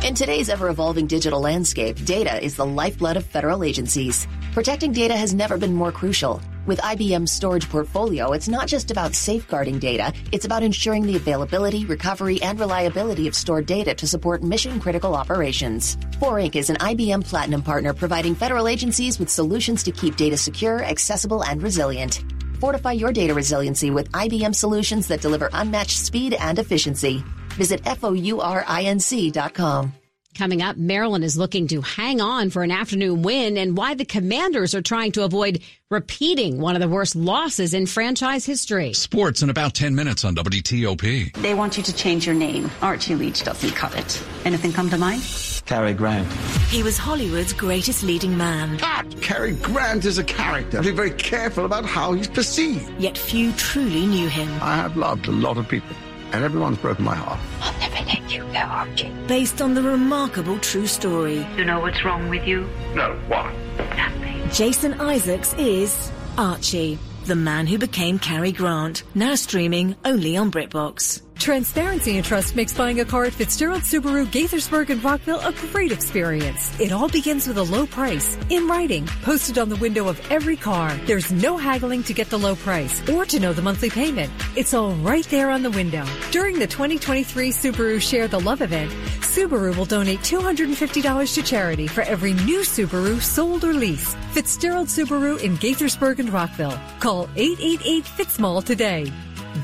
In 0.06 0.14
today's 0.14 0.48
ever 0.48 0.68
evolving 0.68 1.08
digital 1.08 1.40
landscape, 1.40 1.96
data 2.04 2.40
is 2.40 2.54
the 2.54 2.64
lifeblood 2.64 3.16
of 3.16 3.26
federal 3.26 3.64
agencies. 3.64 4.28
Protecting 4.52 4.92
data 4.92 5.16
has 5.16 5.34
never 5.34 5.58
been 5.58 5.74
more 5.74 5.90
crucial. 5.90 6.40
With 6.64 6.78
IBM's 6.78 7.32
storage 7.32 7.68
portfolio, 7.68 8.30
it's 8.30 8.46
not 8.46 8.68
just 8.68 8.92
about 8.92 9.16
safeguarding 9.16 9.80
data, 9.80 10.12
it's 10.30 10.44
about 10.44 10.62
ensuring 10.62 11.06
the 11.06 11.16
availability, 11.16 11.84
recovery, 11.86 12.40
and 12.40 12.60
reliability 12.60 13.26
of 13.26 13.34
stored 13.34 13.66
data 13.66 13.94
to 13.96 14.06
support 14.06 14.44
mission 14.44 14.78
critical 14.78 15.16
operations. 15.16 15.98
4 16.20 16.34
Inc. 16.34 16.54
is 16.54 16.70
an 16.70 16.76
IBM 16.76 17.28
Platinum 17.28 17.62
partner 17.62 17.92
providing 17.92 18.36
federal 18.36 18.68
agencies 18.68 19.18
with 19.18 19.28
solutions 19.28 19.82
to 19.82 19.90
keep 19.90 20.14
data 20.14 20.36
secure, 20.36 20.84
accessible, 20.84 21.42
and 21.42 21.64
resilient. 21.64 22.22
Fortify 22.60 22.92
your 22.92 23.12
data 23.12 23.34
resiliency 23.34 23.90
with 23.90 24.12
IBM 24.12 24.54
solutions 24.54 25.08
that 25.08 25.20
deliver 25.20 25.50
unmatched 25.52 25.98
speed 25.98 26.34
and 26.34 26.60
efficiency. 26.60 27.24
Visit 27.56 27.82
FOURINC.com. 27.84 29.92
Coming 30.36 30.60
up, 30.60 30.76
Maryland 30.76 31.24
is 31.24 31.38
looking 31.38 31.66
to 31.68 31.80
hang 31.80 32.20
on 32.20 32.50
for 32.50 32.62
an 32.62 32.70
afternoon 32.70 33.22
win 33.22 33.56
and 33.56 33.74
why 33.74 33.94
the 33.94 34.04
commanders 34.04 34.74
are 34.74 34.82
trying 34.82 35.12
to 35.12 35.24
avoid 35.24 35.62
repeating 35.90 36.60
one 36.60 36.76
of 36.76 36.82
the 36.82 36.88
worst 36.88 37.16
losses 37.16 37.72
in 37.72 37.86
franchise 37.86 38.44
history. 38.44 38.92
Sports 38.92 39.40
in 39.40 39.48
about 39.48 39.72
10 39.72 39.94
minutes 39.94 40.26
on 40.26 40.34
WTOP. 40.34 41.32
They 41.40 41.54
want 41.54 41.78
you 41.78 41.82
to 41.84 41.92
change 41.94 42.26
your 42.26 42.34
name. 42.34 42.70
Archie 42.82 43.14
Leach 43.14 43.44
doesn't 43.44 43.70
cut 43.70 43.96
it. 43.96 44.22
Anything 44.44 44.74
come 44.74 44.90
to 44.90 44.98
mind? 44.98 45.22
Cary 45.64 45.94
Grant. 45.94 46.30
He 46.68 46.82
was 46.82 46.98
Hollywood's 46.98 47.54
greatest 47.54 48.02
leading 48.02 48.36
man. 48.36 48.78
Cut! 48.78 49.22
Cary 49.22 49.54
Grant 49.54 50.04
is 50.04 50.18
a 50.18 50.24
character. 50.24 50.82
Be 50.82 50.90
very 50.90 51.12
careful 51.12 51.64
about 51.64 51.86
how 51.86 52.12
he's 52.12 52.28
perceived. 52.28 52.90
Yet 53.00 53.16
few 53.16 53.52
truly 53.52 54.06
knew 54.06 54.28
him. 54.28 54.50
I 54.60 54.76
have 54.76 54.98
loved 54.98 55.28
a 55.28 55.32
lot 55.32 55.56
of 55.56 55.66
people 55.66 55.96
and 56.32 56.44
everyone's 56.44 56.78
broken 56.78 57.04
my 57.04 57.14
heart. 57.14 57.38
I'll 57.60 57.78
never 57.78 58.04
let 58.06 58.30
you 58.32 58.42
go, 58.42 58.58
Archie. 58.58 59.12
Based 59.26 59.60
on 59.62 59.74
the 59.74 59.82
remarkable 59.82 60.58
true 60.58 60.86
story. 60.86 61.46
You 61.56 61.64
know 61.64 61.80
what's 61.80 62.04
wrong 62.04 62.28
with 62.28 62.46
you? 62.46 62.68
No, 62.94 63.14
what? 63.28 63.52
Nothing. 63.96 64.50
Jason 64.52 65.00
Isaacs 65.00 65.54
is 65.54 66.10
Archie, 66.38 66.98
the 67.24 67.36
man 67.36 67.66
who 67.66 67.78
became 67.78 68.18
Cary 68.18 68.52
Grant, 68.52 69.02
now 69.14 69.34
streaming 69.34 69.96
only 70.04 70.36
on 70.36 70.50
BritBox. 70.50 71.22
Transparency 71.38 72.16
and 72.16 72.24
trust 72.24 72.56
makes 72.56 72.72
buying 72.72 73.00
a 73.00 73.04
car 73.04 73.24
at 73.24 73.32
Fitzgerald 73.32 73.82
Subaru, 73.82 74.26
Gaithersburg, 74.26 74.90
and 74.90 75.02
Rockville 75.02 75.40
a 75.40 75.52
great 75.52 75.92
experience. 75.92 76.78
It 76.80 76.92
all 76.92 77.08
begins 77.08 77.46
with 77.46 77.58
a 77.58 77.62
low 77.62 77.86
price, 77.86 78.36
in 78.50 78.66
writing, 78.66 79.06
posted 79.22 79.58
on 79.58 79.68
the 79.68 79.76
window 79.76 80.08
of 80.08 80.20
every 80.30 80.56
car. 80.56 80.92
There's 81.06 81.30
no 81.30 81.56
haggling 81.56 82.02
to 82.04 82.14
get 82.14 82.30
the 82.30 82.38
low 82.38 82.56
price 82.56 83.06
or 83.08 83.24
to 83.26 83.38
know 83.38 83.52
the 83.52 83.62
monthly 83.62 83.90
payment. 83.90 84.32
It's 84.56 84.74
all 84.74 84.92
right 84.96 85.24
there 85.26 85.50
on 85.50 85.62
the 85.62 85.70
window. 85.70 86.04
During 86.32 86.58
the 86.58 86.66
2023 86.66 87.50
Subaru 87.50 88.00
Share 88.00 88.28
the 88.28 88.40
Love 88.40 88.62
event, 88.62 88.90
Subaru 89.20 89.76
will 89.76 89.84
donate 89.84 90.20
$250 90.20 91.34
to 91.34 91.42
charity 91.42 91.86
for 91.86 92.02
every 92.02 92.32
new 92.32 92.60
Subaru 92.60 93.20
sold 93.20 93.64
or 93.64 93.74
leased. 93.74 94.16
Fitzgerald 94.32 94.88
Subaru 94.88 95.40
in 95.42 95.56
Gaithersburg 95.58 96.18
and 96.18 96.30
Rockville. 96.30 96.78
Call 97.00 97.28
888 97.36 98.04
Fitzmall 98.04 98.64
today. 98.64 99.12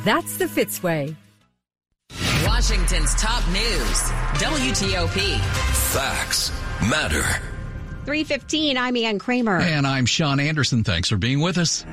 That's 0.04 0.36
the 0.36 0.46
Fitzway. 0.46 1.16
Washington's 2.44 3.14
top 3.14 3.46
news, 3.48 4.02
WTOP. 4.40 5.38
Facts 5.92 6.50
matter. 6.80 7.22
315, 8.04 8.76
I'm 8.76 8.96
Ann 8.96 9.18
Kramer. 9.20 9.60
And 9.60 9.86
I'm 9.86 10.06
Sean 10.06 10.40
Anderson. 10.40 10.82
Thanks 10.82 11.08
for 11.08 11.16
being 11.16 11.40
with 11.40 11.56
us. 11.56 11.84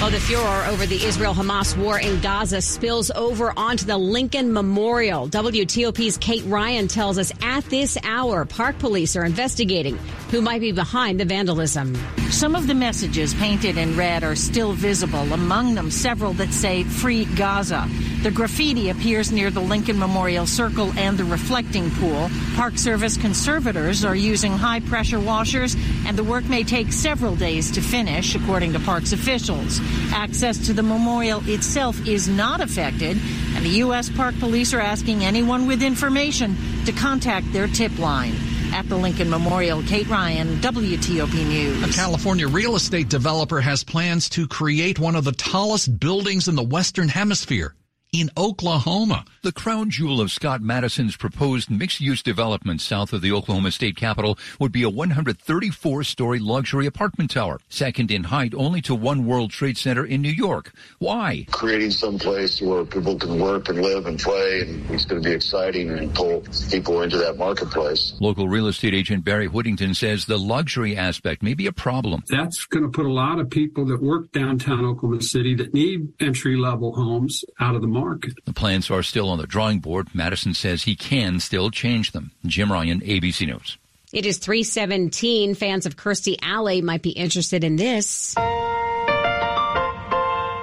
Well, 0.00 0.10
the 0.10 0.20
furor 0.20 0.64
over 0.66 0.86
the 0.86 1.04
Israel 1.04 1.34
Hamas 1.34 1.76
war 1.76 1.98
in 1.98 2.20
Gaza 2.20 2.60
spills 2.60 3.10
over 3.10 3.52
onto 3.56 3.86
the 3.86 3.98
Lincoln 3.98 4.52
Memorial. 4.52 5.28
WTOP's 5.28 6.16
Kate 6.18 6.44
Ryan 6.46 6.86
tells 6.88 7.18
us 7.18 7.32
at 7.42 7.64
this 7.66 7.98
hour, 8.04 8.44
park 8.44 8.78
police 8.78 9.16
are 9.16 9.24
investigating 9.24 9.96
who 10.30 10.42
might 10.42 10.60
be 10.60 10.70
behind 10.72 11.18
the 11.18 11.24
vandalism. 11.24 11.96
Some 12.32 12.56
of 12.56 12.66
the 12.66 12.74
messages 12.74 13.34
painted 13.34 13.76
in 13.76 13.94
red 13.94 14.24
are 14.24 14.34
still 14.34 14.72
visible, 14.72 15.32
among 15.34 15.74
them 15.74 15.90
several 15.90 16.32
that 16.34 16.52
say 16.52 16.82
Free 16.82 17.26
Gaza. 17.26 17.86
The 18.22 18.30
graffiti 18.30 18.88
appears 18.88 19.30
near 19.30 19.50
the 19.50 19.60
Lincoln 19.60 19.98
Memorial 19.98 20.46
Circle 20.46 20.92
and 20.98 21.18
the 21.18 21.24
reflecting 21.24 21.90
pool. 21.90 22.30
Park 22.56 22.78
Service 22.78 23.18
conservators 23.18 24.02
are 24.02 24.16
using 24.16 24.52
high 24.52 24.80
pressure 24.80 25.20
washers, 25.20 25.76
and 26.06 26.16
the 26.16 26.24
work 26.24 26.44
may 26.46 26.64
take 26.64 26.90
several 26.92 27.36
days 27.36 27.70
to 27.72 27.82
finish, 27.82 28.34
according 28.34 28.72
to 28.72 28.80
parks 28.80 29.12
officials. 29.12 29.78
Access 30.12 30.66
to 30.66 30.72
the 30.72 30.82
memorial 30.82 31.42
itself 31.46 32.08
is 32.08 32.28
not 32.28 32.60
affected, 32.60 33.18
and 33.54 33.64
the 33.64 33.76
U.S. 33.84 34.08
Park 34.08 34.36
Police 34.40 34.72
are 34.72 34.80
asking 34.80 35.22
anyone 35.22 35.66
with 35.66 35.82
information 35.82 36.56
to 36.86 36.92
contact 36.92 37.52
their 37.52 37.68
tip 37.68 37.96
line. 37.98 38.34
At 38.72 38.88
the 38.88 38.96
Lincoln 38.96 39.30
Memorial, 39.30 39.82
Kate 39.82 40.08
Ryan, 40.08 40.56
WTOP 40.60 41.46
News. 41.46 41.82
A 41.82 42.00
California 42.02 42.48
real 42.48 42.74
estate 42.74 43.08
developer 43.08 43.60
has 43.60 43.84
plans 43.84 44.28
to 44.30 44.46
create 44.46 44.98
one 44.98 45.16
of 45.16 45.24
the 45.24 45.32
tallest 45.32 45.98
buildings 45.98 46.48
in 46.48 46.54
the 46.54 46.62
Western 46.62 47.08
Hemisphere 47.08 47.74
in 48.12 48.30
Oklahoma. 48.36 49.24
The 49.40 49.52
crown 49.52 49.88
jewel 49.88 50.20
of 50.20 50.30
Scott 50.30 50.60
Madison's 50.60 51.16
proposed 51.16 51.70
mixed-use 51.70 52.22
development 52.22 52.82
south 52.82 53.14
of 53.14 53.22
the 53.22 53.32
Oklahoma 53.32 53.70
state 53.70 53.96
capitol 53.96 54.38
would 54.60 54.70
be 54.70 54.82
a 54.82 54.90
134-story 54.90 56.38
luxury 56.38 56.86
apartment 56.86 57.30
tower, 57.30 57.58
second 57.70 58.10
in 58.10 58.24
height 58.24 58.52
only 58.54 58.82
to 58.82 58.94
One 58.94 59.26
World 59.26 59.50
Trade 59.50 59.78
Center 59.78 60.04
in 60.04 60.20
New 60.20 60.28
York. 60.28 60.72
Why? 60.98 61.46
Creating 61.50 61.90
some 61.90 62.18
place 62.18 62.60
where 62.60 62.84
people 62.84 63.18
can 63.18 63.38
work 63.38 63.70
and 63.70 63.80
live 63.80 64.04
and 64.04 64.18
play, 64.18 64.60
and 64.60 64.90
it's 64.90 65.06
going 65.06 65.22
to 65.22 65.28
be 65.28 65.34
exciting 65.34 65.90
and 65.90 66.14
pull 66.14 66.44
people 66.70 67.00
into 67.00 67.16
that 67.16 67.38
marketplace. 67.38 68.12
Local 68.20 68.46
real 68.46 68.66
estate 68.66 68.92
agent 68.92 69.24
Barry 69.24 69.48
Whittington 69.48 69.94
says 69.94 70.26
the 70.26 70.38
luxury 70.38 70.94
aspect 70.94 71.42
may 71.42 71.54
be 71.54 71.66
a 71.66 71.72
problem. 71.72 72.22
That's 72.28 72.66
going 72.66 72.84
to 72.84 72.90
put 72.90 73.06
a 73.06 73.12
lot 73.12 73.38
of 73.38 73.48
people 73.48 73.86
that 73.86 74.02
work 74.02 74.30
downtown 74.32 74.84
Oklahoma 74.84 75.22
City 75.22 75.54
that 75.54 75.72
need 75.72 76.12
entry-level 76.20 76.94
homes 76.94 77.42
out 77.58 77.74
of 77.74 77.80
the 77.80 77.86
market 77.86 78.01
market. 78.02 78.34
The 78.44 78.52
plans 78.52 78.90
are 78.90 79.02
still 79.02 79.28
on 79.28 79.38
the 79.38 79.46
drawing 79.46 79.78
board. 79.78 80.08
Madison 80.14 80.54
says 80.54 80.82
he 80.82 80.96
can 80.96 81.40
still 81.40 81.70
change 81.70 82.12
them. 82.12 82.32
Jim 82.46 82.70
Ryan, 82.70 83.00
ABC 83.00 83.46
News. 83.46 83.78
It 84.12 84.26
is 84.26 84.38
317. 84.38 85.54
Fans 85.54 85.86
of 85.86 85.96
Kirstie 85.96 86.38
Alley 86.42 86.82
might 86.82 87.02
be 87.02 87.10
interested 87.10 87.64
in 87.64 87.76
this. 87.76 88.34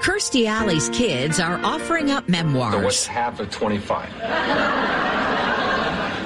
Kirstie 0.01 0.45
Alley's 0.45 0.89
kids 0.89 1.39
are 1.39 1.59
offering 1.63 2.11
up 2.11 2.29
memoirs. 2.29 2.73
So 2.73 2.83
what's 2.83 3.07
half 3.07 3.39
of 3.39 3.49
25? 3.49 5.08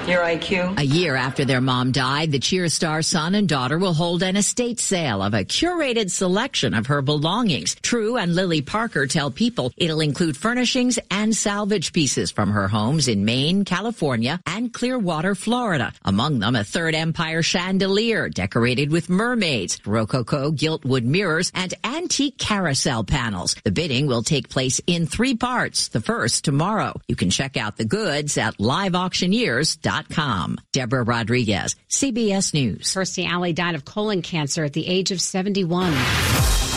Your 0.06 0.20
IQ. 0.20 0.78
A 0.78 0.82
year 0.82 1.16
after 1.16 1.46
their 1.46 1.62
mom 1.62 1.90
died, 1.90 2.30
the 2.30 2.38
cheer 2.38 2.68
star 2.68 3.00
son 3.00 3.34
and 3.34 3.48
daughter 3.48 3.78
will 3.78 3.94
hold 3.94 4.22
an 4.22 4.36
estate 4.36 4.78
sale 4.78 5.22
of 5.22 5.32
a 5.32 5.46
curated 5.46 6.10
selection 6.10 6.74
of 6.74 6.88
her 6.88 7.00
belongings. 7.00 7.74
True 7.76 8.18
and 8.18 8.34
Lily 8.34 8.60
Parker 8.60 9.06
tell 9.06 9.30
people 9.30 9.72
it'll 9.78 10.02
include 10.02 10.36
furnishings 10.36 10.98
and 11.10 11.34
salvage 11.34 11.94
pieces 11.94 12.30
from 12.30 12.50
her 12.50 12.68
homes 12.68 13.08
in 13.08 13.24
Maine, 13.24 13.64
California, 13.64 14.40
and 14.44 14.74
Clearwater, 14.74 15.34
Florida. 15.34 15.90
Among 16.02 16.38
them, 16.38 16.54
a 16.54 16.64
Third 16.64 16.94
Empire 16.94 17.42
chandelier 17.42 18.28
decorated 18.28 18.92
with 18.92 19.08
mermaids, 19.08 19.78
Rococo 19.86 20.50
gilt-wood 20.50 21.06
mirrors, 21.06 21.50
and 21.54 21.72
antique 21.82 22.36
carousel 22.36 23.04
panels. 23.04 23.56
The 23.64 23.72
bidding 23.72 24.06
will 24.06 24.22
take 24.22 24.50
place 24.50 24.82
in 24.86 25.06
three 25.06 25.34
parts. 25.34 25.88
The 25.88 26.02
first 26.02 26.44
tomorrow. 26.44 27.00
You 27.08 27.16
can 27.16 27.30
check 27.30 27.56
out 27.56 27.78
the 27.78 27.86
goods 27.86 28.36
at 28.36 28.58
liveauctioneers.com. 28.58 29.93
Deborah 30.72 31.04
Rodriguez, 31.04 31.76
CBS 31.88 32.52
News. 32.52 32.92
Kirstie 32.92 33.26
Alley 33.28 33.52
died 33.52 33.74
of 33.74 33.84
colon 33.84 34.22
cancer 34.22 34.64
at 34.64 34.72
the 34.72 34.86
age 34.86 35.10
of 35.12 35.20
71. 35.20 35.92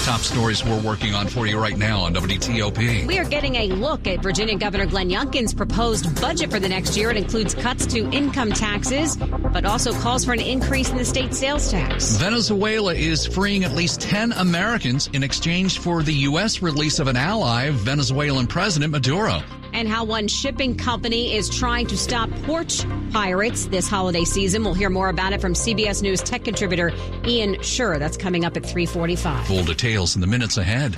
top 0.07 0.21
stories 0.21 0.63
we're 0.63 0.81
working 0.83 1.13
on 1.13 1.27
for 1.27 1.45
you 1.47 1.59
right 1.59 1.77
now 1.77 1.99
on 1.99 2.13
WTOP. 2.13 3.05
We 3.07 3.19
are 3.19 3.25
getting 3.25 3.55
a 3.55 3.67
look 3.67 4.07
at 4.07 4.23
Virginia 4.23 4.57
Governor 4.57 4.85
Glenn 4.85 5.09
Youngkin's 5.09 5.53
proposed 5.53 6.21
budget 6.21 6.49
for 6.49 6.61
the 6.61 6.69
next 6.69 6.95
year. 6.95 7.11
It 7.11 7.17
includes 7.17 7.53
cuts 7.53 7.85
to 7.87 8.09
income 8.11 8.53
taxes, 8.53 9.17
but 9.17 9.65
also 9.65 9.91
calls 9.99 10.23
for 10.23 10.31
an 10.31 10.39
increase 10.39 10.89
in 10.91 10.97
the 10.97 11.03
state 11.03 11.33
sales 11.33 11.69
tax. 11.69 12.15
Venezuela 12.15 12.93
is 12.93 13.25
freeing 13.27 13.65
at 13.65 13.73
least 13.73 13.99
10 13.99 14.31
Americans 14.31 15.09
in 15.11 15.23
exchange 15.23 15.79
for 15.79 16.03
the 16.03 16.13
U.S. 16.13 16.61
release 16.61 16.99
of 16.99 17.07
an 17.07 17.17
ally, 17.17 17.71
Venezuelan 17.71 18.47
President 18.47 18.93
Maduro 18.93 19.41
and 19.77 19.87
how 19.87 20.03
one 20.03 20.27
shipping 20.27 20.75
company 20.75 21.35
is 21.35 21.47
trying 21.49 21.85
to 21.85 21.95
stop 21.95 22.31
porch 22.43 22.83
pirates 23.11 23.67
this 23.67 23.87
holiday 23.87 24.23
season. 24.23 24.63
We'll 24.63 24.73
hear 24.73 24.89
more 24.89 25.07
about 25.07 25.33
it 25.33 25.39
from 25.39 25.53
CBS 25.53 26.01
News 26.01 26.19
tech 26.19 26.43
contributor 26.43 26.91
Ian 27.25 27.55
Sherr. 27.57 27.99
That's 27.99 28.17
coming 28.17 28.43
up 28.43 28.57
at 28.57 28.63
345. 28.63 29.45
Full 29.45 29.63
details 29.63 30.15
in 30.15 30.21
the 30.21 30.27
minutes 30.27 30.57
ahead. 30.57 30.95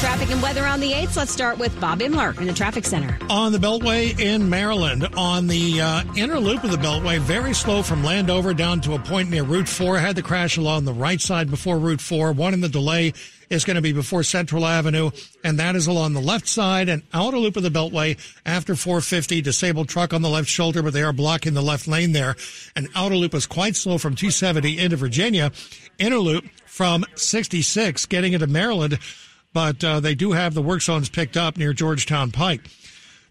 Traffic 0.00 0.30
and 0.30 0.42
weather 0.42 0.64
on 0.64 0.80
the 0.80 0.92
8th. 0.92 1.16
Let's 1.16 1.32
start 1.32 1.58
with 1.58 1.80
Bob 1.80 2.00
Imler 2.00 2.36
in 2.40 2.48
the 2.48 2.52
traffic 2.52 2.84
center. 2.84 3.16
On 3.30 3.52
the 3.52 3.58
Beltway 3.58 4.18
in 4.18 4.50
Maryland, 4.50 5.08
on 5.16 5.46
the 5.46 5.80
uh, 5.80 6.02
inner 6.16 6.40
loop 6.40 6.64
of 6.64 6.72
the 6.72 6.76
Beltway, 6.76 7.20
very 7.20 7.54
slow 7.54 7.82
from 7.82 8.02
Landover 8.02 8.54
down 8.54 8.80
to 8.80 8.94
a 8.94 8.98
point 8.98 9.30
near 9.30 9.44
Route 9.44 9.68
4. 9.68 9.98
Had 9.98 10.16
the 10.16 10.22
crash 10.22 10.56
along 10.56 10.84
the 10.84 10.92
right 10.92 11.20
side 11.20 11.48
before 11.48 11.78
Route 11.78 12.00
4. 12.00 12.32
One 12.32 12.54
in 12.54 12.60
the 12.60 12.68
delay 12.68 13.12
is 13.50 13.64
going 13.64 13.76
to 13.76 13.82
be 13.82 13.92
before 13.92 14.22
Central 14.22 14.66
Avenue, 14.66 15.10
and 15.42 15.58
that 15.58 15.76
is 15.76 15.86
along 15.86 16.12
the 16.12 16.20
left 16.20 16.48
side 16.48 16.88
and 16.88 17.02
outer 17.12 17.38
loop 17.38 17.56
of 17.56 17.62
the 17.62 17.70
Beltway 17.70 18.18
after 18.44 18.74
450. 18.74 19.40
Disabled 19.40 19.88
truck 19.88 20.12
on 20.12 20.22
the 20.22 20.28
left 20.28 20.48
shoulder, 20.48 20.82
but 20.82 20.92
they 20.92 21.02
are 21.02 21.12
blocking 21.12 21.54
the 21.54 21.62
left 21.62 21.88
lane 21.88 22.12
there. 22.12 22.36
And 22.76 22.88
outer 22.94 23.16
loop 23.16 23.34
is 23.34 23.46
quite 23.46 23.76
slow 23.76 23.98
from 23.98 24.14
270 24.14 24.78
into 24.78 24.96
Virginia. 24.96 25.52
Inner 25.98 26.18
loop 26.18 26.44
from 26.66 27.04
66 27.14 28.06
getting 28.06 28.32
into 28.32 28.46
Maryland 28.46 28.98
but 29.52 29.82
uh, 29.82 30.00
they 30.00 30.14
do 30.14 30.32
have 30.32 30.54
the 30.54 30.62
work 30.62 30.82
zones 30.82 31.08
picked 31.08 31.36
up 31.36 31.56
near 31.56 31.72
Georgetown 31.72 32.30
Pike. 32.30 32.68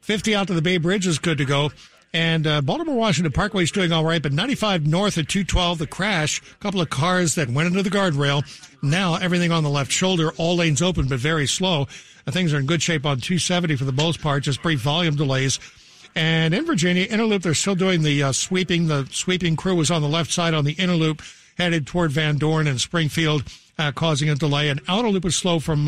50 0.01 0.35
out 0.35 0.47
to 0.47 0.53
the 0.53 0.61
Bay 0.61 0.77
Bridge 0.77 1.07
is 1.07 1.19
good 1.19 1.37
to 1.37 1.45
go. 1.45 1.71
And 2.13 2.47
uh, 2.47 2.61
Baltimore 2.61 2.95
Washington 2.95 3.31
Parkway 3.31 3.63
is 3.63 3.71
doing 3.71 3.91
all 3.91 4.05
right, 4.05 4.21
but 4.21 4.31
95 4.31 4.87
north 4.87 5.17
at 5.17 5.27
212, 5.27 5.79
the 5.79 5.87
crash, 5.87 6.41
a 6.41 6.55
couple 6.55 6.81
of 6.81 6.89
cars 6.89 7.35
that 7.35 7.49
went 7.49 7.67
into 7.67 7.83
the 7.83 7.89
guardrail. 7.89 8.43
Now 8.81 9.15
everything 9.15 9.51
on 9.51 9.63
the 9.63 9.69
left 9.69 9.91
shoulder, 9.91 10.31
all 10.37 10.55
lanes 10.55 10.81
open, 10.81 11.07
but 11.07 11.19
very 11.19 11.47
slow. 11.47 11.87
And 12.25 12.33
things 12.33 12.53
are 12.53 12.59
in 12.59 12.65
good 12.65 12.81
shape 12.81 13.05
on 13.05 13.19
270 13.19 13.75
for 13.75 13.85
the 13.85 13.91
most 13.91 14.21
part, 14.21 14.43
just 14.43 14.61
brief 14.61 14.79
volume 14.79 15.15
delays. 15.15 15.59
And 16.15 16.53
in 16.53 16.65
Virginia, 16.65 17.03
Inner 17.03 17.25
loop, 17.25 17.43
they're 17.43 17.53
still 17.53 17.75
doing 17.75 18.01
the 18.01 18.23
uh, 18.23 18.31
sweeping. 18.31 18.87
The 18.87 19.07
sweeping 19.11 19.55
crew 19.55 19.75
was 19.75 19.91
on 19.91 20.01
the 20.01 20.07
left 20.07 20.31
side 20.31 20.53
on 20.53 20.65
the 20.65 20.73
Inner 20.73 20.95
loop, 20.95 21.21
headed 21.57 21.85
toward 21.85 22.11
Van 22.11 22.37
Dorn 22.37 22.67
and 22.67 22.81
Springfield 22.81 23.43
uh, 23.77 23.91
causing 23.91 24.29
a 24.29 24.35
delay. 24.35 24.69
And 24.69 24.81
outer 24.87 25.09
loop 25.09 25.25
is 25.25 25.35
slow 25.35 25.59
from 25.59 25.87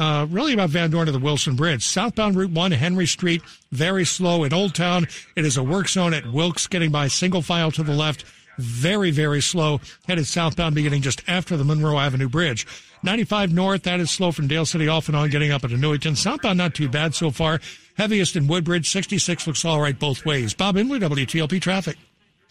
uh, 0.00 0.26
really 0.30 0.54
about 0.54 0.70
Van 0.70 0.90
Dorn 0.90 1.06
to 1.06 1.12
the 1.12 1.18
Wilson 1.18 1.56
Bridge. 1.56 1.84
Southbound 1.84 2.34
Route 2.34 2.52
1, 2.52 2.72
Henry 2.72 3.06
Street, 3.06 3.42
very 3.70 4.06
slow. 4.06 4.44
In 4.44 4.52
Old 4.54 4.74
Town, 4.74 5.06
it 5.36 5.44
is 5.44 5.58
a 5.58 5.62
work 5.62 5.88
zone 5.88 6.14
at 6.14 6.32
Wilkes, 6.32 6.66
getting 6.66 6.90
by 6.90 7.06
single 7.08 7.42
file 7.42 7.70
to 7.72 7.82
the 7.82 7.92
left. 7.92 8.24
Very, 8.56 9.10
very 9.10 9.42
slow. 9.42 9.78
Headed 10.08 10.26
southbound 10.26 10.74
beginning 10.74 11.02
just 11.02 11.22
after 11.28 11.56
the 11.56 11.64
Monroe 11.64 11.98
Avenue 11.98 12.28
Bridge. 12.30 12.66
95 13.02 13.52
north, 13.52 13.82
that 13.82 14.00
is 14.00 14.10
slow 14.10 14.32
from 14.32 14.48
Dale 14.48 14.66
City 14.66 14.88
off 14.88 15.08
and 15.08 15.16
on, 15.16 15.28
getting 15.28 15.52
up 15.52 15.64
at 15.64 15.70
Newington. 15.70 16.16
Southbound, 16.16 16.56
not 16.56 16.74
too 16.74 16.88
bad 16.88 17.14
so 17.14 17.30
far. 17.30 17.60
Heaviest 17.96 18.36
in 18.36 18.46
Woodbridge, 18.46 18.88
66 18.88 19.46
looks 19.46 19.64
all 19.66 19.80
right 19.82 19.98
both 19.98 20.24
ways. 20.24 20.54
Bob 20.54 20.76
Imler, 20.76 21.00
WTOP 21.00 21.60
Traffic. 21.60 21.96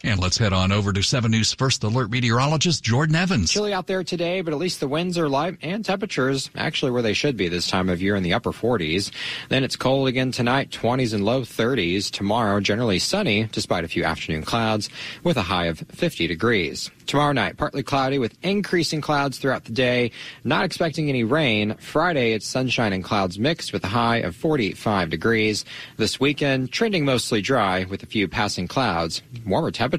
And 0.02 0.18
let's 0.18 0.38
head 0.38 0.54
on 0.54 0.72
over 0.72 0.94
to 0.94 1.02
7 1.02 1.30
News 1.30 1.52
First 1.52 1.84
Alert 1.84 2.10
meteorologist 2.10 2.82
Jordan 2.82 3.16
Evans. 3.16 3.52
Chilly 3.52 3.74
out 3.74 3.86
there 3.86 4.02
today, 4.02 4.40
but 4.40 4.54
at 4.54 4.58
least 4.58 4.80
the 4.80 4.88
winds 4.88 5.18
are 5.18 5.28
light 5.28 5.58
and 5.60 5.84
temperatures 5.84 6.48
actually 6.56 6.90
where 6.90 7.02
they 7.02 7.12
should 7.12 7.36
be 7.36 7.48
this 7.48 7.66
time 7.66 7.90
of 7.90 8.00
year 8.00 8.16
in 8.16 8.22
the 8.22 8.32
upper 8.32 8.50
40s. 8.50 9.10
Then 9.50 9.62
it's 9.62 9.76
cold 9.76 10.08
again 10.08 10.32
tonight, 10.32 10.70
20s 10.70 11.12
and 11.12 11.26
low 11.26 11.42
30s. 11.42 12.10
Tomorrow, 12.10 12.60
generally 12.60 12.98
sunny 12.98 13.44
despite 13.52 13.84
a 13.84 13.88
few 13.88 14.02
afternoon 14.04 14.42
clouds 14.42 14.88
with 15.22 15.36
a 15.36 15.42
high 15.42 15.66
of 15.66 15.78
50 15.78 16.26
degrees. 16.26 16.90
Tomorrow 17.04 17.32
night, 17.32 17.58
partly 17.58 17.82
cloudy 17.82 18.18
with 18.18 18.38
increasing 18.42 19.02
clouds 19.02 19.36
throughout 19.36 19.64
the 19.64 19.72
day. 19.72 20.12
Not 20.44 20.64
expecting 20.64 21.10
any 21.10 21.24
rain. 21.24 21.74
Friday, 21.74 22.32
it's 22.32 22.46
sunshine 22.46 22.94
and 22.94 23.04
clouds 23.04 23.38
mixed 23.38 23.72
with 23.72 23.84
a 23.84 23.88
high 23.88 24.18
of 24.18 24.34
45 24.34 25.10
degrees. 25.10 25.64
This 25.98 26.18
weekend, 26.18 26.72
trending 26.72 27.04
mostly 27.04 27.42
dry 27.42 27.84
with 27.84 28.02
a 28.02 28.06
few 28.06 28.28
passing 28.28 28.66
clouds. 28.66 29.22
Warmer 29.44 29.70
temperatures 29.72 29.89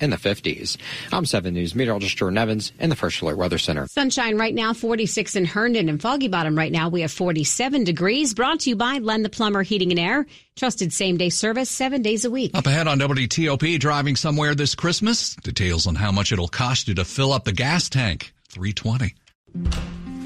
in 0.00 0.10
the 0.10 0.16
50s. 0.16 0.76
I'm 1.12 1.24
7 1.24 1.52
News 1.52 1.74
meteorologist 1.74 2.16
Jordan 2.16 2.38
Evans 2.38 2.72
in 2.78 2.90
the 2.90 2.96
First 2.96 3.20
Alert 3.20 3.36
Weather 3.36 3.58
Center. 3.58 3.86
Sunshine 3.86 4.36
right 4.38 4.54
now, 4.54 4.72
46 4.72 5.36
in 5.36 5.44
Herndon 5.44 5.88
and 5.88 6.00
Foggy 6.00 6.28
Bottom 6.28 6.56
right 6.56 6.72
now. 6.72 6.88
We 6.88 7.02
have 7.02 7.12
47 7.12 7.84
degrees. 7.84 8.34
Brought 8.34 8.60
to 8.60 8.70
you 8.70 8.76
by 8.76 8.98
Len 8.98 9.22
the 9.22 9.28
Plumber 9.28 9.62
Heating 9.62 9.90
and 9.90 10.00
Air. 10.00 10.26
Trusted 10.56 10.92
same 10.92 11.16
day 11.16 11.28
service 11.28 11.68
seven 11.68 12.02
days 12.02 12.24
a 12.24 12.30
week. 12.30 12.52
Up 12.54 12.66
ahead 12.66 12.88
on 12.88 12.98
WTOP, 12.98 13.78
driving 13.78 14.16
somewhere 14.16 14.54
this 14.54 14.74
Christmas. 14.74 15.36
Details 15.36 15.86
on 15.86 15.94
how 15.94 16.10
much 16.10 16.32
it'll 16.32 16.48
cost 16.48 16.88
you 16.88 16.94
to 16.94 17.04
fill 17.04 17.32
up 17.32 17.44
the 17.44 17.52
gas 17.52 17.88
tank. 17.88 18.32
320. 18.48 19.14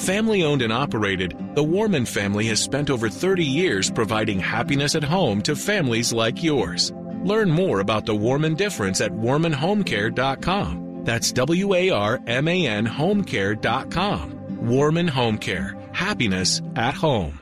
Family 0.00 0.42
owned 0.42 0.62
and 0.62 0.72
operated, 0.72 1.36
the 1.54 1.62
Warman 1.62 2.06
family 2.06 2.46
has 2.46 2.58
spent 2.58 2.88
over 2.88 3.10
30 3.10 3.44
years 3.44 3.90
providing 3.90 4.40
happiness 4.40 4.94
at 4.94 5.04
home 5.04 5.42
to 5.42 5.54
families 5.54 6.10
like 6.10 6.42
yours. 6.42 6.90
Learn 7.22 7.50
more 7.50 7.80
about 7.80 8.06
the 8.06 8.14
Warman 8.14 8.54
difference 8.54 9.02
at 9.02 9.12
warmanhomecare.com. 9.12 11.02
That's 11.04 11.32
W 11.32 11.74
A 11.74 11.90
R 11.90 12.18
M 12.26 12.48
A 12.48 12.66
N 12.66 12.86
homecare.com. 12.86 14.66
Warman 14.66 15.08
Home 15.08 15.36
Care. 15.36 15.76
Happiness 15.92 16.62
at 16.76 16.94
home. 16.94 17.38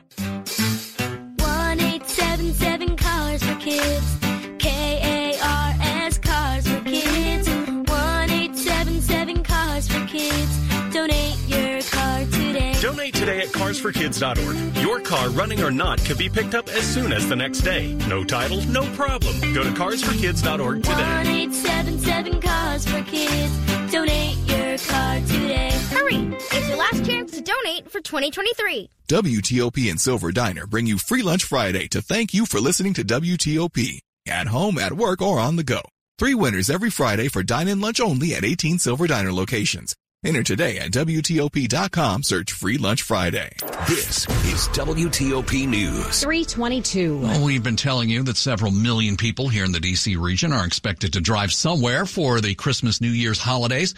At 13.49 13.55
carsforkids.org. 13.55 14.77
Your 14.83 14.99
car, 14.99 15.29
running 15.29 15.61
or 15.61 15.71
not, 15.71 16.03
can 16.03 16.17
be 16.17 16.29
picked 16.29 16.55
up 16.55 16.67
as 16.69 16.83
soon 16.83 17.11
as 17.11 17.27
the 17.27 17.35
next 17.35 17.59
day. 17.61 17.93
No 18.07 18.23
title, 18.23 18.61
no 18.65 18.83
problem. 18.93 19.39
Go 19.53 19.63
to 19.63 19.71
carsforkids.org 19.71 20.83
today. 20.83 20.93
1877 20.93 22.41
Cars 22.41 22.87
for 22.87 23.01
Kids. 23.03 23.91
Donate 23.91 24.37
your 24.37 24.77
car 24.77 25.15
today. 25.21 25.71
Hurry! 25.89 26.37
It's 26.51 26.69
your 26.69 26.77
last 26.77 27.05
chance 27.05 27.31
to 27.31 27.41
donate 27.41 27.89
for 27.91 28.01
2023. 28.01 28.89
WTOP 29.07 29.89
and 29.89 29.99
Silver 29.99 30.31
Diner 30.31 30.67
bring 30.67 30.85
you 30.85 30.97
Free 30.97 31.23
Lunch 31.23 31.43
Friday 31.43 31.87
to 31.89 32.01
thank 32.01 32.33
you 32.33 32.45
for 32.45 32.59
listening 32.59 32.93
to 32.95 33.03
WTOP. 33.03 33.99
At 34.27 34.47
home, 34.47 34.77
at 34.77 34.93
work, 34.93 35.21
or 35.21 35.39
on 35.39 35.55
the 35.55 35.63
go. 35.63 35.81
Three 36.19 36.35
winners 36.35 36.69
every 36.69 36.89
Friday 36.89 37.29
for 37.29 37.41
dine-in 37.41 37.79
lunch 37.79 37.99
only 37.99 38.35
at 38.35 38.43
18 38.43 38.77
Silver 38.77 39.07
Diner 39.07 39.31
locations. 39.31 39.95
Enter 40.21 40.43
today 40.43 40.79
at 40.79 40.91
WTOP.com. 40.91 42.23
Search 42.23 42.51
Free 42.51 42.77
Lunch 42.77 43.03
Friday. 43.03 43.55
This 43.87 44.27
is 44.27 44.67
WTOP 44.73 45.65
News. 45.65 46.21
322. 46.21 47.19
Well, 47.21 47.45
we've 47.45 47.63
been 47.63 47.77
telling 47.77 48.09
you 48.09 48.23
that 48.23 48.35
several 48.35 48.71
million 48.71 49.15
people 49.15 49.47
here 49.47 49.63
in 49.63 49.71
the 49.71 49.79
D.C. 49.79 50.17
region 50.17 50.51
are 50.51 50.65
expected 50.65 51.13
to 51.13 51.21
drive 51.21 51.53
somewhere 51.53 52.05
for 52.05 52.41
the 52.41 52.53
Christmas, 52.53 52.99
New 52.99 53.07
Year's 53.07 53.39
holidays. 53.39 53.95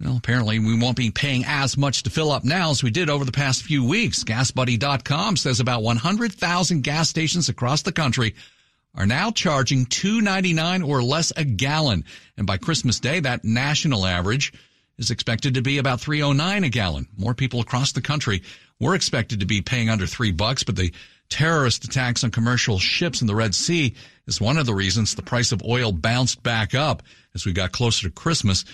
Well, 0.00 0.16
apparently 0.16 0.58
we 0.58 0.76
won't 0.76 0.96
be 0.96 1.12
paying 1.12 1.44
as 1.46 1.76
much 1.76 2.02
to 2.02 2.10
fill 2.10 2.32
up 2.32 2.42
now 2.42 2.70
as 2.70 2.82
we 2.82 2.90
did 2.90 3.08
over 3.08 3.24
the 3.24 3.30
past 3.30 3.62
few 3.62 3.84
weeks. 3.84 4.24
GasBuddy.com 4.24 5.36
says 5.36 5.60
about 5.60 5.84
100,000 5.84 6.82
gas 6.82 7.08
stations 7.08 7.48
across 7.48 7.82
the 7.82 7.92
country 7.92 8.34
are 8.96 9.06
now 9.06 9.30
charging 9.30 9.86
$2.99 9.86 10.88
or 10.88 11.00
less 11.00 11.32
a 11.36 11.44
gallon. 11.44 12.04
And 12.36 12.44
by 12.44 12.56
Christmas 12.56 12.98
Day, 12.98 13.20
that 13.20 13.44
national 13.44 14.04
average 14.04 14.52
is 15.00 15.10
expected 15.10 15.54
to 15.54 15.62
be 15.62 15.78
about 15.78 16.00
309 16.00 16.62
a 16.62 16.68
gallon. 16.68 17.08
More 17.16 17.34
people 17.34 17.60
across 17.60 17.92
the 17.92 18.02
country 18.02 18.42
were 18.78 18.94
expected 18.94 19.40
to 19.40 19.46
be 19.46 19.62
paying 19.62 19.88
under 19.88 20.06
three 20.06 20.30
bucks, 20.30 20.62
but 20.62 20.76
the 20.76 20.92
terrorist 21.30 21.84
attacks 21.84 22.22
on 22.22 22.30
commercial 22.30 22.78
ships 22.78 23.20
in 23.20 23.26
the 23.26 23.34
Red 23.34 23.54
Sea 23.54 23.94
is 24.26 24.40
one 24.40 24.58
of 24.58 24.66
the 24.66 24.74
reasons 24.74 25.14
the 25.14 25.22
price 25.22 25.52
of 25.52 25.64
oil 25.64 25.90
bounced 25.90 26.42
back 26.42 26.74
up 26.74 27.02
as 27.34 27.46
we 27.46 27.52
got 27.52 27.72
closer 27.72 28.08
to 28.08 28.14
Christmas. 28.14 28.64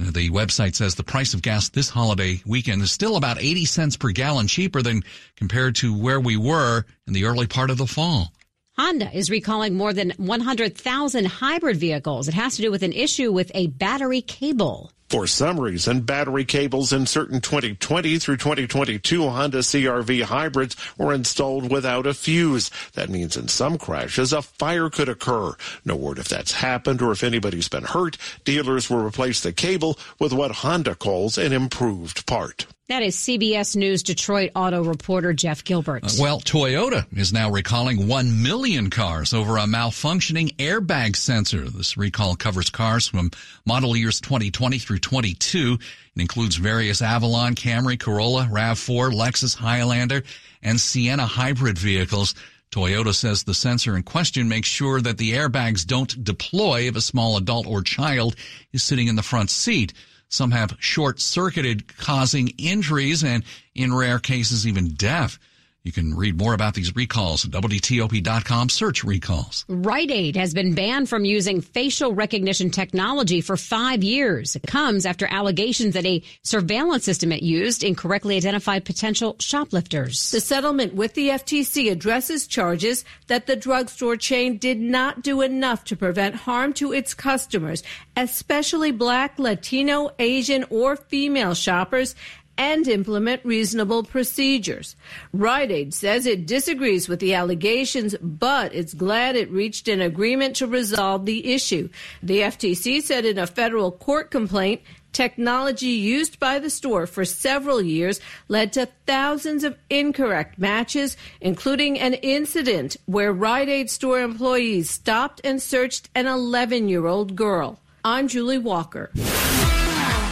Uh, 0.00 0.10
the 0.10 0.30
website 0.30 0.74
says 0.74 0.94
the 0.94 1.04
price 1.04 1.34
of 1.34 1.42
gas 1.42 1.68
this 1.68 1.88
holiday 1.88 2.42
weekend 2.44 2.82
is 2.82 2.90
still 2.90 3.16
about 3.16 3.40
80 3.40 3.64
cents 3.66 3.96
per 3.96 4.10
gallon 4.10 4.48
cheaper 4.48 4.82
than 4.82 5.04
compared 5.36 5.76
to 5.76 5.96
where 5.96 6.20
we 6.20 6.36
were 6.36 6.84
in 7.06 7.12
the 7.12 7.26
early 7.26 7.46
part 7.46 7.70
of 7.70 7.78
the 7.78 7.86
fall. 7.86 8.32
Honda 8.76 9.14
is 9.14 9.30
recalling 9.30 9.74
more 9.74 9.92
than 9.92 10.12
100,000 10.16 11.24
hybrid 11.26 11.76
vehicles. 11.76 12.28
It 12.28 12.34
has 12.34 12.56
to 12.56 12.62
do 12.62 12.70
with 12.70 12.82
an 12.82 12.94
issue 12.94 13.30
with 13.30 13.52
a 13.54 13.66
battery 13.66 14.22
cable. 14.22 14.90
For 15.10 15.26
some 15.26 15.58
reason, 15.58 16.02
battery 16.02 16.44
cables 16.44 16.92
in 16.92 17.04
certain 17.04 17.40
2020 17.40 18.20
through 18.20 18.36
2022 18.36 19.28
Honda 19.28 19.58
CRV 19.58 20.22
hybrids 20.22 20.76
were 20.96 21.12
installed 21.12 21.68
without 21.68 22.06
a 22.06 22.14
fuse. 22.14 22.70
That 22.92 23.08
means 23.08 23.36
in 23.36 23.48
some 23.48 23.76
crashes, 23.76 24.32
a 24.32 24.40
fire 24.40 24.88
could 24.88 25.08
occur. 25.08 25.56
No 25.84 25.96
word 25.96 26.20
if 26.20 26.28
that's 26.28 26.52
happened 26.52 27.02
or 27.02 27.10
if 27.10 27.24
anybody's 27.24 27.68
been 27.68 27.82
hurt. 27.82 28.18
Dealers 28.44 28.88
will 28.88 29.04
replace 29.04 29.40
the 29.40 29.52
cable 29.52 29.98
with 30.20 30.32
what 30.32 30.52
Honda 30.52 30.94
calls 30.94 31.38
an 31.38 31.52
improved 31.52 32.24
part. 32.26 32.66
That 32.90 33.04
is 33.04 33.14
CBS 33.14 33.76
News 33.76 34.02
Detroit 34.02 34.50
auto 34.56 34.82
reporter 34.82 35.32
Jeff 35.32 35.62
Gilbert. 35.62 36.02
Uh, 36.02 36.08
well, 36.18 36.40
Toyota 36.40 37.06
is 37.16 37.32
now 37.32 37.48
recalling 37.48 38.08
1 38.08 38.42
million 38.42 38.90
cars 38.90 39.32
over 39.32 39.58
a 39.58 39.60
malfunctioning 39.60 40.56
airbag 40.56 41.14
sensor. 41.14 41.70
This 41.70 41.96
recall 41.96 42.34
covers 42.34 42.68
cars 42.68 43.06
from 43.06 43.30
model 43.64 43.96
years 43.96 44.20
2020 44.20 44.80
through 44.80 44.98
22. 45.00 45.78
It 46.14 46.20
includes 46.20 46.56
various 46.56 47.02
Avalon, 47.02 47.54
Camry, 47.54 47.98
Corolla, 47.98 48.48
RAV4, 48.50 49.12
Lexus, 49.12 49.56
Highlander, 49.56 50.22
and 50.62 50.80
Sienna 50.80 51.26
hybrid 51.26 51.78
vehicles. 51.78 52.34
Toyota 52.70 53.12
says 53.12 53.42
the 53.42 53.54
sensor 53.54 53.96
in 53.96 54.04
question 54.04 54.48
makes 54.48 54.68
sure 54.68 55.00
that 55.00 55.18
the 55.18 55.32
airbags 55.32 55.84
don't 55.84 56.22
deploy 56.22 56.82
if 56.82 56.94
a 56.94 57.00
small 57.00 57.36
adult 57.36 57.66
or 57.66 57.82
child 57.82 58.36
is 58.72 58.82
sitting 58.82 59.08
in 59.08 59.16
the 59.16 59.22
front 59.22 59.50
seat. 59.50 59.92
Some 60.28 60.52
have 60.52 60.76
short 60.78 61.20
circuited, 61.20 61.96
causing 61.96 62.48
injuries 62.58 63.24
and, 63.24 63.42
in 63.74 63.92
rare 63.92 64.20
cases, 64.20 64.66
even 64.66 64.94
death. 64.94 65.38
You 65.82 65.92
can 65.92 66.14
read 66.14 66.36
more 66.36 66.52
about 66.52 66.74
these 66.74 66.94
recalls 66.94 67.46
at 67.46 67.52
WTOP.com. 67.52 68.68
Search 68.68 69.02
recalls. 69.02 69.64
Rite 69.66 70.10
Aid 70.10 70.36
has 70.36 70.52
been 70.52 70.74
banned 70.74 71.08
from 71.08 71.24
using 71.24 71.62
facial 71.62 72.14
recognition 72.14 72.68
technology 72.68 73.40
for 73.40 73.56
five 73.56 74.04
years. 74.04 74.56
It 74.56 74.66
comes 74.66 75.06
after 75.06 75.26
allegations 75.30 75.94
that 75.94 76.04
a 76.04 76.22
surveillance 76.42 77.04
system 77.04 77.32
it 77.32 77.42
used 77.42 77.82
incorrectly 77.82 78.36
identified 78.36 78.84
potential 78.84 79.36
shoplifters. 79.40 80.30
The 80.30 80.40
settlement 80.40 80.94
with 80.94 81.14
the 81.14 81.30
FTC 81.30 81.90
addresses 81.90 82.46
charges 82.46 83.06
that 83.28 83.46
the 83.46 83.56
drugstore 83.56 84.16
chain 84.16 84.58
did 84.58 84.78
not 84.78 85.22
do 85.22 85.40
enough 85.40 85.84
to 85.84 85.96
prevent 85.96 86.34
harm 86.34 86.74
to 86.74 86.92
its 86.92 87.14
customers, 87.14 87.82
especially 88.18 88.92
black, 88.92 89.38
Latino, 89.38 90.10
Asian, 90.18 90.66
or 90.68 90.96
female 90.96 91.54
shoppers, 91.54 92.14
and 92.60 92.86
implement 92.88 93.42
reasonable 93.42 94.02
procedures. 94.02 94.94
Rite 95.32 95.70
Aid 95.70 95.94
says 95.94 96.26
it 96.26 96.44
disagrees 96.44 97.08
with 97.08 97.18
the 97.18 97.32
allegations, 97.32 98.14
but 98.20 98.74
it's 98.74 98.92
glad 98.92 99.34
it 99.34 99.50
reached 99.50 99.88
an 99.88 100.02
agreement 100.02 100.56
to 100.56 100.66
resolve 100.66 101.24
the 101.24 101.54
issue. 101.54 101.88
The 102.22 102.40
FTC 102.40 103.00
said 103.00 103.24
in 103.24 103.38
a 103.38 103.46
federal 103.46 103.90
court 103.90 104.30
complaint, 104.30 104.82
technology 105.14 105.86
used 105.86 106.38
by 106.38 106.58
the 106.58 106.68
store 106.68 107.06
for 107.06 107.24
several 107.24 107.80
years 107.80 108.20
led 108.48 108.74
to 108.74 108.90
thousands 109.06 109.64
of 109.64 109.78
incorrect 109.88 110.58
matches, 110.58 111.16
including 111.40 111.98
an 111.98 112.12
incident 112.12 112.94
where 113.06 113.32
Rite 113.32 113.70
Aid 113.70 113.88
store 113.88 114.20
employees 114.20 114.90
stopped 114.90 115.40
and 115.44 115.62
searched 115.62 116.10
an 116.14 116.26
11 116.26 116.90
year 116.90 117.06
old 117.06 117.34
girl. 117.34 117.80
I'm 118.04 118.28
Julie 118.28 118.58
Walker. 118.58 119.10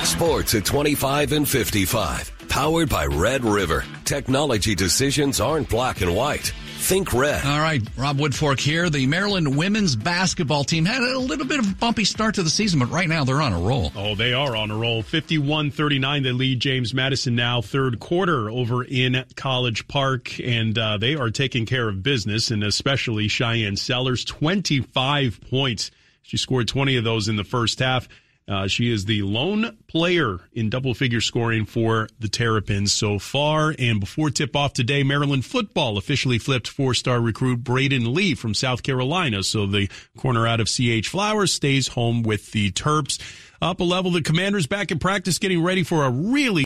Sports 0.08 0.54
at 0.54 0.64
25 0.64 1.32
and 1.32 1.46
55. 1.46 2.48
Powered 2.48 2.88
by 2.88 3.04
Red 3.04 3.44
River. 3.44 3.84
Technology 4.06 4.74
decisions 4.74 5.38
aren't 5.38 5.68
black 5.68 6.00
and 6.00 6.16
white. 6.16 6.52
Think 6.78 7.12
red. 7.12 7.44
All 7.44 7.60
right, 7.60 7.82
Rob 7.94 8.16
Woodfork 8.16 8.58
here. 8.58 8.88
The 8.88 9.06
Maryland 9.06 9.54
women's 9.56 9.96
basketball 9.96 10.64
team 10.64 10.86
had 10.86 11.02
a 11.02 11.18
little 11.18 11.44
bit 11.44 11.58
of 11.58 11.70
a 11.70 11.74
bumpy 11.74 12.04
start 12.04 12.36
to 12.36 12.42
the 12.42 12.48
season, 12.48 12.80
but 12.80 12.90
right 12.90 13.06
now 13.06 13.24
they're 13.24 13.42
on 13.42 13.52
a 13.52 13.58
roll. 13.58 13.92
Oh, 13.94 14.14
they 14.14 14.32
are 14.32 14.56
on 14.56 14.70
a 14.70 14.76
roll. 14.76 15.02
51 15.02 15.72
39. 15.72 16.22
They 16.22 16.32
lead 16.32 16.60
James 16.60 16.94
Madison 16.94 17.34
now, 17.34 17.60
third 17.60 18.00
quarter 18.00 18.48
over 18.48 18.84
in 18.84 19.22
College 19.36 19.88
Park, 19.88 20.40
and 20.40 20.78
uh, 20.78 20.96
they 20.96 21.16
are 21.16 21.30
taking 21.30 21.66
care 21.66 21.86
of 21.86 22.02
business, 22.02 22.50
and 22.50 22.64
especially 22.64 23.28
Shyanne 23.28 23.76
Sellers, 23.76 24.24
25 24.24 25.40
points. 25.50 25.90
She 26.22 26.38
scored 26.38 26.66
20 26.66 26.96
of 26.96 27.04
those 27.04 27.28
in 27.28 27.36
the 27.36 27.44
first 27.44 27.80
half. 27.80 28.08
Uh, 28.48 28.66
she 28.66 28.90
is 28.90 29.04
the 29.04 29.22
lone 29.22 29.76
player 29.88 30.38
in 30.54 30.70
double 30.70 30.94
figure 30.94 31.20
scoring 31.20 31.66
for 31.66 32.08
the 32.18 32.28
Terrapins 32.28 32.92
so 32.92 33.18
far. 33.18 33.74
And 33.78 34.00
before 34.00 34.30
tip 34.30 34.56
off 34.56 34.72
today, 34.72 35.02
Maryland 35.02 35.44
football 35.44 35.98
officially 35.98 36.38
flipped 36.38 36.66
four 36.66 36.94
star 36.94 37.20
recruit 37.20 37.62
Braden 37.62 38.14
Lee 38.14 38.34
from 38.34 38.54
South 38.54 38.82
Carolina. 38.82 39.42
So 39.42 39.66
the 39.66 39.90
corner 40.16 40.46
out 40.46 40.60
of 40.60 40.68
CH 40.68 41.08
Flowers 41.08 41.52
stays 41.52 41.88
home 41.88 42.22
with 42.22 42.52
the 42.52 42.72
Terps. 42.72 43.20
Up 43.60 43.80
a 43.80 43.84
level, 43.84 44.12
the 44.12 44.22
commanders 44.22 44.68
back 44.68 44.92
in 44.92 45.00
practice 45.00 45.38
getting 45.38 45.62
ready 45.62 45.82
for 45.82 46.04
a 46.04 46.10
really 46.10 46.54